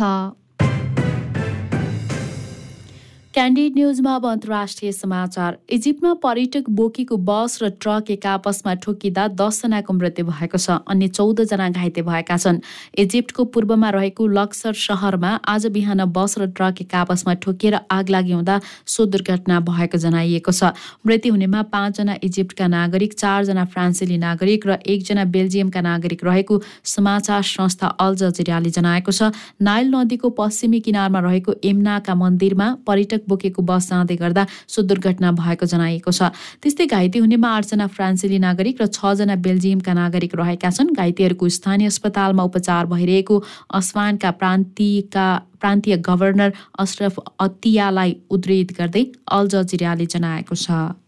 क्यान्डिड 3.34 3.74
न्युजमा 3.74 4.14
अब 4.14 4.26
अन्तर्राष्ट्रिय 4.26 4.90
समाचार। 4.92 5.56
इजिप्टमा 5.74 6.12
पर्यटक 6.22 6.68
बोकेको 6.70 7.16
बस 7.18 7.58
र 7.62 7.68
ट्रक 7.82 8.10
एक 8.10 8.26
आपसमा 8.26 8.74
ठोकिँदा 8.78 9.26
दसजनाको 9.34 9.92
मृत्यु 9.92 10.24
भएको 10.26 10.58
छ। 10.58 10.78
अन्य 10.86 11.08
चौधजना 11.08 11.68
घाइते 11.68 12.02
भएका 12.06 12.36
छन्। 12.38 12.60
इजिप्टको 12.94 13.44
पूर्वमा 13.50 13.90
रहेको 13.90 14.26
लक्सर 14.38 14.72
सहरमा 14.78 15.30
आज 15.50 15.66
बिहान 15.66 16.04
बस 16.14 16.38
र 16.38 16.46
ट्रक 16.54 16.80
एक 16.82 16.94
आपसमा 16.94 17.34
ठोकिएर 17.42 17.78
आग 17.90 18.08
लागि 18.14 18.32
हुँदा 18.32 18.60
सो 18.86 19.06
दुर्घटना 19.10 19.58
भएको 19.66 19.98
जनाइएको 19.98 20.52
छ। 20.54 20.70
मृत्यु 21.02 21.34
हुनेमा 21.34 21.62
पाँचजना 21.74 22.14
इजिप्टका 22.22 22.66
नागरिक 22.70 23.18
चारजना 23.18 23.64
फ्रान्सेली 23.74 24.18
नागरिक 24.22 24.66
र 24.66 24.78
एकजना 24.86 25.24
बेल्जियमका 25.34 25.80
नागरिक 25.82 26.24
रहेको 26.24 26.62
समाचार 26.86 27.42
संस्था 27.42 27.98
अल 27.98 28.14
जजिराले 28.14 28.70
जनाएको 28.70 29.10
छ। 29.10 29.34
नाइल 29.58 29.90
नदीको 29.90 30.30
पश्चिमी 30.38 30.80
किनारमा 30.86 31.26
रहेको 31.26 31.58
एम्नाका 31.64 32.14
मन्दिरमा 32.14 32.70
पर्यटक 32.86 33.22
बोकेको 33.28 33.62
बस 33.62 33.88
जाँदै 33.90 34.16
गर्दा 34.16 34.46
सो 34.68 34.82
दुर्घटना 34.82 35.32
भएको 35.32 35.66
जनाइएको 35.66 36.10
छ। 36.10 36.30
त्यस्तै 36.62 36.86
घाइते 36.86 37.18
हुनेमा 37.18 37.48
आठजना 37.56 37.86
फ्रान्सेली 37.86 38.38
नागरिक 38.38 38.82
र 38.82 38.86
छजना 38.88 39.36
बेल्जियमका 39.38 39.92
नागरिक 39.94 40.34
रहेका 40.34 40.70
छन्। 40.70 40.94
घाइतेहरूको 40.94 41.48
स्थानीय 41.48 41.86
अस्पतालमा 41.86 42.42
उपचार 42.44 42.86
भइरहेको 42.86 43.36
अस्वानका 43.74 44.30
प्रान्तीयका 44.40 45.26
प्रान्तीय 45.60 45.96
गभर्नर 46.06 46.52
अशरफ 46.78 47.14
अतियालाई 47.40 48.16
उद्धित 48.30 48.76
गर्दै 48.78 49.04
अल 49.32 49.48
जजिराले 49.48 50.06
जनाएको 50.06 50.54
छ। 50.56 51.03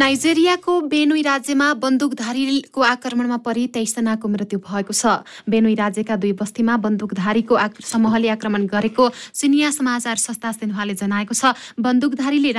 नाइजेरियाको 0.00 0.74
बेनुई 0.88 1.22
राज्यमा 1.22 1.66
बन्दुकधारीको 1.76 2.80
आक्रमणमा 2.82 3.36
परि 3.44 3.66
तेइसजनाको 3.68 4.28
मृत्यु 4.28 4.58
भएको 4.58 4.94
छ। 4.96 5.20
बेनुई 5.44 5.74
राज्यका 5.76 6.16
दुई 6.16 6.32
बस्तीमा 6.40 6.76
बन्दुकधारीको 6.80 7.58
समूहले 7.84 8.28
आक्रमण 8.32 8.64
गरेको 8.72 9.08
चिनिया 9.12 9.70
समाचार 9.70 10.16
संस्था 10.16 10.52
सिन्हाले 10.56 10.94
जनाएको 10.96 11.34
छ। 11.36 11.52
बन्दुकधारीले 11.76 12.52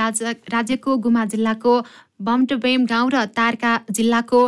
राज्यको 0.54 0.96
गुमा 1.02 1.24
जिल्लाको 1.34 1.72
बम्टबेम 2.22 2.86
गाउँ 2.86 3.10
र 3.10 3.26
तारका 3.34 3.72
जिल्लाको 3.90 4.40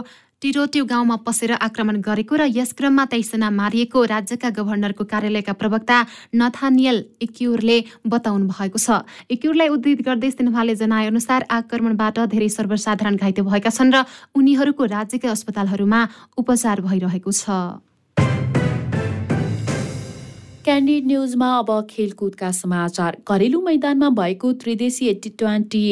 टिरोट्यु 0.45 0.85
गाउँमा 0.85 1.17
पसेर 1.25 1.53
आक्रमण 1.57 2.01
गरेको 2.05 2.37
र 2.37 2.45
यस 2.53 2.77
क्रममा 2.77 3.05
तेइसजना 3.09 3.49
मारिएको 3.51 4.01
राज्यका 4.05 4.49
गभर्नरको 4.53 5.05
कार्यालयका 5.09 5.53
प्रवक्ता 5.57 5.97
नथानियल 6.37 6.99
इक्युरले 7.25 7.79
बताउनु 8.05 8.53
भएको 8.53 8.77
छ। 8.77 9.09
इक्युरलाई 9.33 9.69
उद्धित 9.73 10.05
गर्दै 10.05 10.31
सिन्हाले 10.37 10.75
जनाएअनुसार 10.77 11.49
आक्रमणबाट 11.49 12.19
धेरै 12.29 12.49
सर्वसाधारण 12.61 13.17
घाइते 13.17 13.41
भएका 13.41 13.73
छन् 13.73 13.95
र 13.97 14.05
उनीहरूको 14.37 14.85
राज्यका 14.85 15.33
अस्पतालहरूमा 15.33 16.01
उपचार 16.37 16.81
भइरहेको 16.93 17.33
छ। 17.33 17.81
क्यान्डिड 20.61 21.07
न्युजमा 21.09 21.49
अब 21.59 21.71
खेलकुदका 21.89 22.51
समाचार। 22.53 23.13
घरेलु 23.25 23.61
मैदानमा 23.65 24.09
भएको 24.13 24.53
त्रिदेशीय 24.61 25.13
टी 25.25 25.31
ट्वेन्टी 25.41 25.87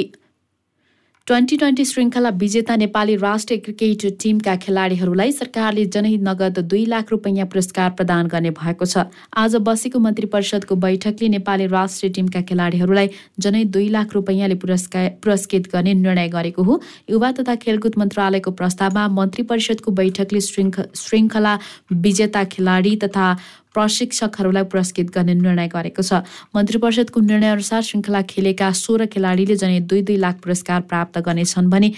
ट्वेन्टी 1.26 1.56
ट्वेन्टी 1.56 1.84
श्रृङ्खला 1.84 2.30
विजेता 2.36 2.74
नेपाली 2.76 3.14
राष्ट्रिय 3.16 3.58
क्रिकेट 3.64 4.04
टिमका 4.22 4.54
खेलाडीहरूलाई 4.62 5.32
सरकारले 5.32 5.84
जनहित 5.86 6.20
नगद 6.22 6.58
दुई 6.70 6.84
लाख 6.86 7.10
रुपियाँ 7.10 7.46
पुरस्कार 7.46 7.90
प्रदान 7.90 8.26
गर्ने 8.26 8.50
भएको 8.50 8.84
छ। 8.84 9.04
आज 9.36 9.54
बसेको 9.62 9.98
मन्त्री 9.98 10.26
परिषदको 10.26 10.74
बैठकले 10.82 11.28
नेपाली 11.28 11.66
राष्ट्रिय 11.68 12.12
टिमका 12.12 12.40
खेलाडीहरूलाई 12.42 13.10
जनहित 13.38 13.70
दुई 13.70 13.88
लाख 13.88 14.14
रुपियाँले 14.14 14.54
पुरस्कार 14.58 15.08
पुरस्कृत 15.22 15.70
गर्ने 15.72 15.94
निर्णय 15.94 16.28
गरेको 16.28 16.62
हो। 16.62 16.80
युवा 17.10 17.32
तथा 17.38 17.54
खेलकुद 17.62 17.98
मन्त्रालयको 17.98 18.50
प्रस्तावमा 18.58 19.08
मन्त्री 19.14 19.42
परिषदको 19.46 19.90
बैठकले 20.02 20.40
श्रृङ्खला 20.42 21.58
विजेता 22.02 22.44
खेलाडी 22.50 22.96
तथा 23.06 23.36
प्रशिक्षकहरूलाई 23.74 24.64
पुरस्कृत 24.64 25.10
गर्ने 25.14 25.34
निर्णय 25.34 25.68
गरेको 25.68 26.02
छ। 26.02 26.22
मन्त्री 26.54 26.78
परिषदको 26.78 27.20
निर्णयअनुसार 27.20 27.82
श्रृङ्खला 27.82 28.22
खेलेका 28.30 28.70
सोह्र 28.76 29.06
खेलाडीले 29.06 29.56
जने 29.56 29.80
दुई 29.90 30.02
दुई 30.02 30.16
लाख 30.16 30.40
पुरस्कार 30.44 30.80
प्राप्त 30.88 31.18
गर्नेछन् 31.18 31.70
भने 31.70 31.92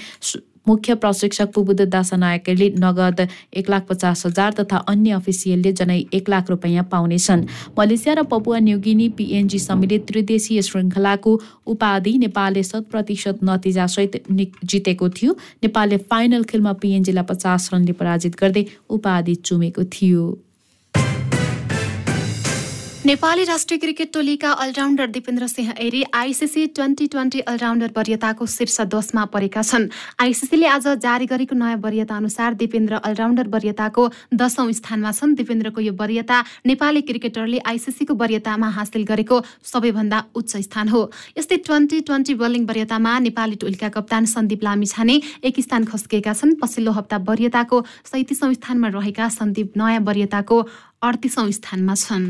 मुख्य 0.66 0.94
प्रशिक्षक 0.96 1.48
पुबुद 1.54 1.80
दासनायकले 1.92 2.68
नगद 2.80 3.20
एक 3.52 3.70
लाख 3.70 3.82
पचास 3.88 4.24
हजार 4.26 4.52
तथा 4.60 4.76
अन्य 4.88 5.10
अफिसियलले 5.12 5.72
जनै 5.72 5.98
एक 6.14 6.28
लाख 6.28 6.50
रुपियाँ 6.50 6.84
पाउनेछन्। 6.92 7.44
मलेसिया 7.78 8.14
र 8.14 8.22
पपुवा 8.24 8.58
न्युगिनी 8.58 9.08
पिएनजी 9.12 9.58
सम्मिलित 9.58 10.06
त्रिदेशीय 10.08 10.62
श्रृङ्खलाको 10.62 11.32
उपाधि 11.68 12.16
नेपालले 12.18 12.62
शत 12.62 12.88
प्रतिशत 12.90 13.44
नतिजासहित 13.44 14.24
जितेको 14.64 15.08
थियो। 15.10 15.37
नेपालले 15.62 15.96
फाइनल 16.08 16.42
खेलमा 16.48 16.72
पिएनजीलाई 16.80 17.24
पचास 17.28 17.70
रनले 17.74 17.92
पराजित 17.92 18.40
गर्दै 18.40 18.64
उपाधि 18.88 19.34
चुमेको 19.44 19.84
थियो। 19.84 20.24
नेपाली 23.06 23.44
राष्ट्रिय 23.44 23.78
क्रिकेट 23.78 24.12
टोलीका 24.12 24.50
allrounder 24.64 25.06
Dipendra 25.06 25.46
Singh 25.46 25.72
Airee 25.78 26.02
ICC 26.14 26.66
twenty 26.66 27.06
twenty 27.06 27.40
allrounder 27.40 27.90
वरियताको 27.96 28.46
शीर्ष 28.46 28.80
दशमा 28.94 29.24
परेका 29.28 29.62
छन्। 29.62 29.88
आइसिसीले 30.24 30.66
आज 30.66 30.86
जारी 31.04 31.26
गरेको 31.28 31.54
नयाँ 31.54 31.76
वरियता 31.84 32.16
अनुसार 32.16 32.54
दिपेन्द्र 32.54 33.00
अलराउन्डर 33.04 33.48
वरियताको 33.54 34.08
दशौं 34.34 34.72
स्थानमा 34.72 35.12
छन्। 35.12 35.34
दिपेन्द्रको 35.34 35.80
यो 35.80 35.92
वरियता 35.92 36.38
नेपाली 36.64 37.02
क्रिकेटरले 37.02 37.58
आइसिसीको 37.66 38.14
वरियतामा 38.14 38.68
हासिल 38.72 39.04
गरेको 39.04 39.42
सबैभन्दा 39.72 40.24
उच्च 40.34 40.56
स्थान 40.64 40.88
हो। 40.88 41.02
यस्तै 41.36 41.56
ट्वेन्टी 41.68 42.00
ट्वेन्टी 42.08 42.34
बोलिङ 42.40 42.64
वरियतामा 42.64 43.18
नेपाली 43.28 43.56
टोलीका 43.60 43.88
कप्तान 44.00 44.24
सन्दीप 44.32 44.64
लामिछाने 44.64 45.20
एक 45.44 45.60
स्थान 45.60 45.84
खस्किएका 45.92 46.32
छन्। 46.32 46.56
पछिल्लो 46.56 46.96
हप्ता 46.96 47.20
वरियताको 47.28 47.84
सैतिसौँ 48.12 48.52
स्थानमा 48.54 48.88
रहेका 48.96 49.28
सन्दीप 49.36 49.76
नयाँ 49.76 50.00
वरियताको 50.08 50.60
अडतिसौँ 51.04 51.50
स्थानमा 51.52 52.00
छन्। 52.00 52.28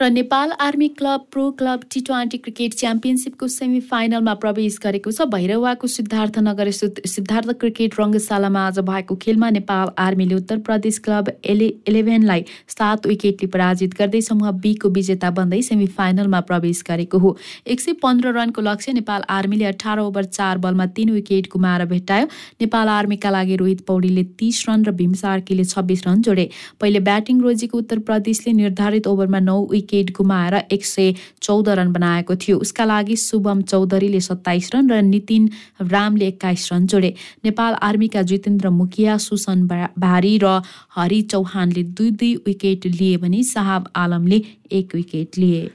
र 0.00 0.08
Nepal 0.10 0.50
army 0.60 0.86
club 0.96 1.20
pro 1.32 1.50
club 1.58 1.84
T 1.92 2.00
twenty 2.06 2.38
cricket 2.38 2.74
च्याम्पियनसिपको 2.74 3.46
semi 3.48 3.78
फाइनलमा 3.82 4.32
प्रवेश 4.40 4.76
गरेको 4.82 5.10
छ। 5.10 5.24
भैरवाको 5.34 5.86
सिद्धार्थनगर 5.88 6.70
सिद्धार्थ 6.70 7.52
क्रिकेट 7.60 7.94
रङ्गशालामा 8.00 8.64
आज 8.66 8.78
भएको 8.88 9.16
खेलमा 9.22 9.48
नेपाल 9.50 9.90
आर्मीले 9.98 10.34
उत्तर 10.34 10.58
प्रदेश 10.66 10.98
क्लब 11.06 11.30
एले 11.44 11.68
इलेभेनलाई 11.88 12.44
सात 12.68 13.06
विकेटले 13.06 13.48
पराजित 13.48 13.94
गर्दै 13.98 14.20
समूह 14.28 14.50
बीको 14.66 14.90
विजेता 14.98 15.30
बन्दै 15.40 15.62
सेमी 15.70 15.86
फाइनलमा 15.96 16.40
प्रवेश 16.50 16.82
गरेको 16.88 17.18
हो। 17.18 17.36
एक 17.66 17.80
सय 17.80 17.92
पन्ध्र 18.04 18.34
रनको 18.38 18.66
लक्ष्य 18.68 18.92
नेपाल 18.92 19.24
आर्मीले 19.30 19.64
अठार 19.64 20.04
ओभर 20.04 20.24
चार 20.30 20.58
बलमा 20.58 20.86
तीन 20.92 21.10
विकेट 21.12 21.48
गुमाएर 21.54 21.86
भेट्टायो। 21.86 22.28
नेपाल 22.60 22.92
आर्मीका 22.98 23.30
लागि 23.30 23.56
रोहित 23.64 23.80
पौडीले 23.88 24.26
तीस 24.36 24.62
रन 24.68 24.84
र 24.84 24.96
भीम 25.00 25.16
सार्कीले 25.24 25.64
छब्बिस 25.64 26.06
रन 26.06 26.22
जोडे। 26.28 26.48
पहिले 26.80 27.04
ब्याटिङ 27.10 27.40
रोजेको 27.40 27.78
उत्तर 27.78 28.04
प्रदेशले 28.06 28.56
निर्धारित 28.62 29.06
ओभरमा 29.08 29.40
नौ 29.40 29.58
विकेट 29.86 30.10
गुमाएर 30.16 30.54
एक 30.72 30.84
सय 30.84 31.14
चौध 31.42 31.68
रन 31.70 31.92
बनाएको 31.92 32.36
थियो। 32.36 32.58
उसका 32.58 32.84
लागि 32.84 33.16
शुभम 33.16 33.62
चौधरीले 33.62 34.20
सत्ताइस 34.20 34.70
रन 34.74 34.90
र 34.90 35.00
नितिन 35.04 35.48
रामले 35.82 36.26
एक्काइस 36.26 36.68
रन 36.72 36.86
जोडे। 36.86 37.14
नेपाल 37.44 37.74
आर्मीका 37.82 38.22
जितेन्द्र 38.24 38.70
मुखिया 38.70 39.16
सुसन 39.18 39.66
भारी 39.98 40.38
र 40.42 40.60
हरि 40.96 41.22
चौहानले 41.22 41.82
दुई 41.94 42.10
दुई 42.12 42.34
विकेट 42.46 42.86
लिए 42.88 43.16
भने 43.16 43.42
साहब 43.44 43.88
आलमले 43.96 44.42
एक 44.72 44.94
विकेट 44.94 45.38
लिए। 45.38 45.70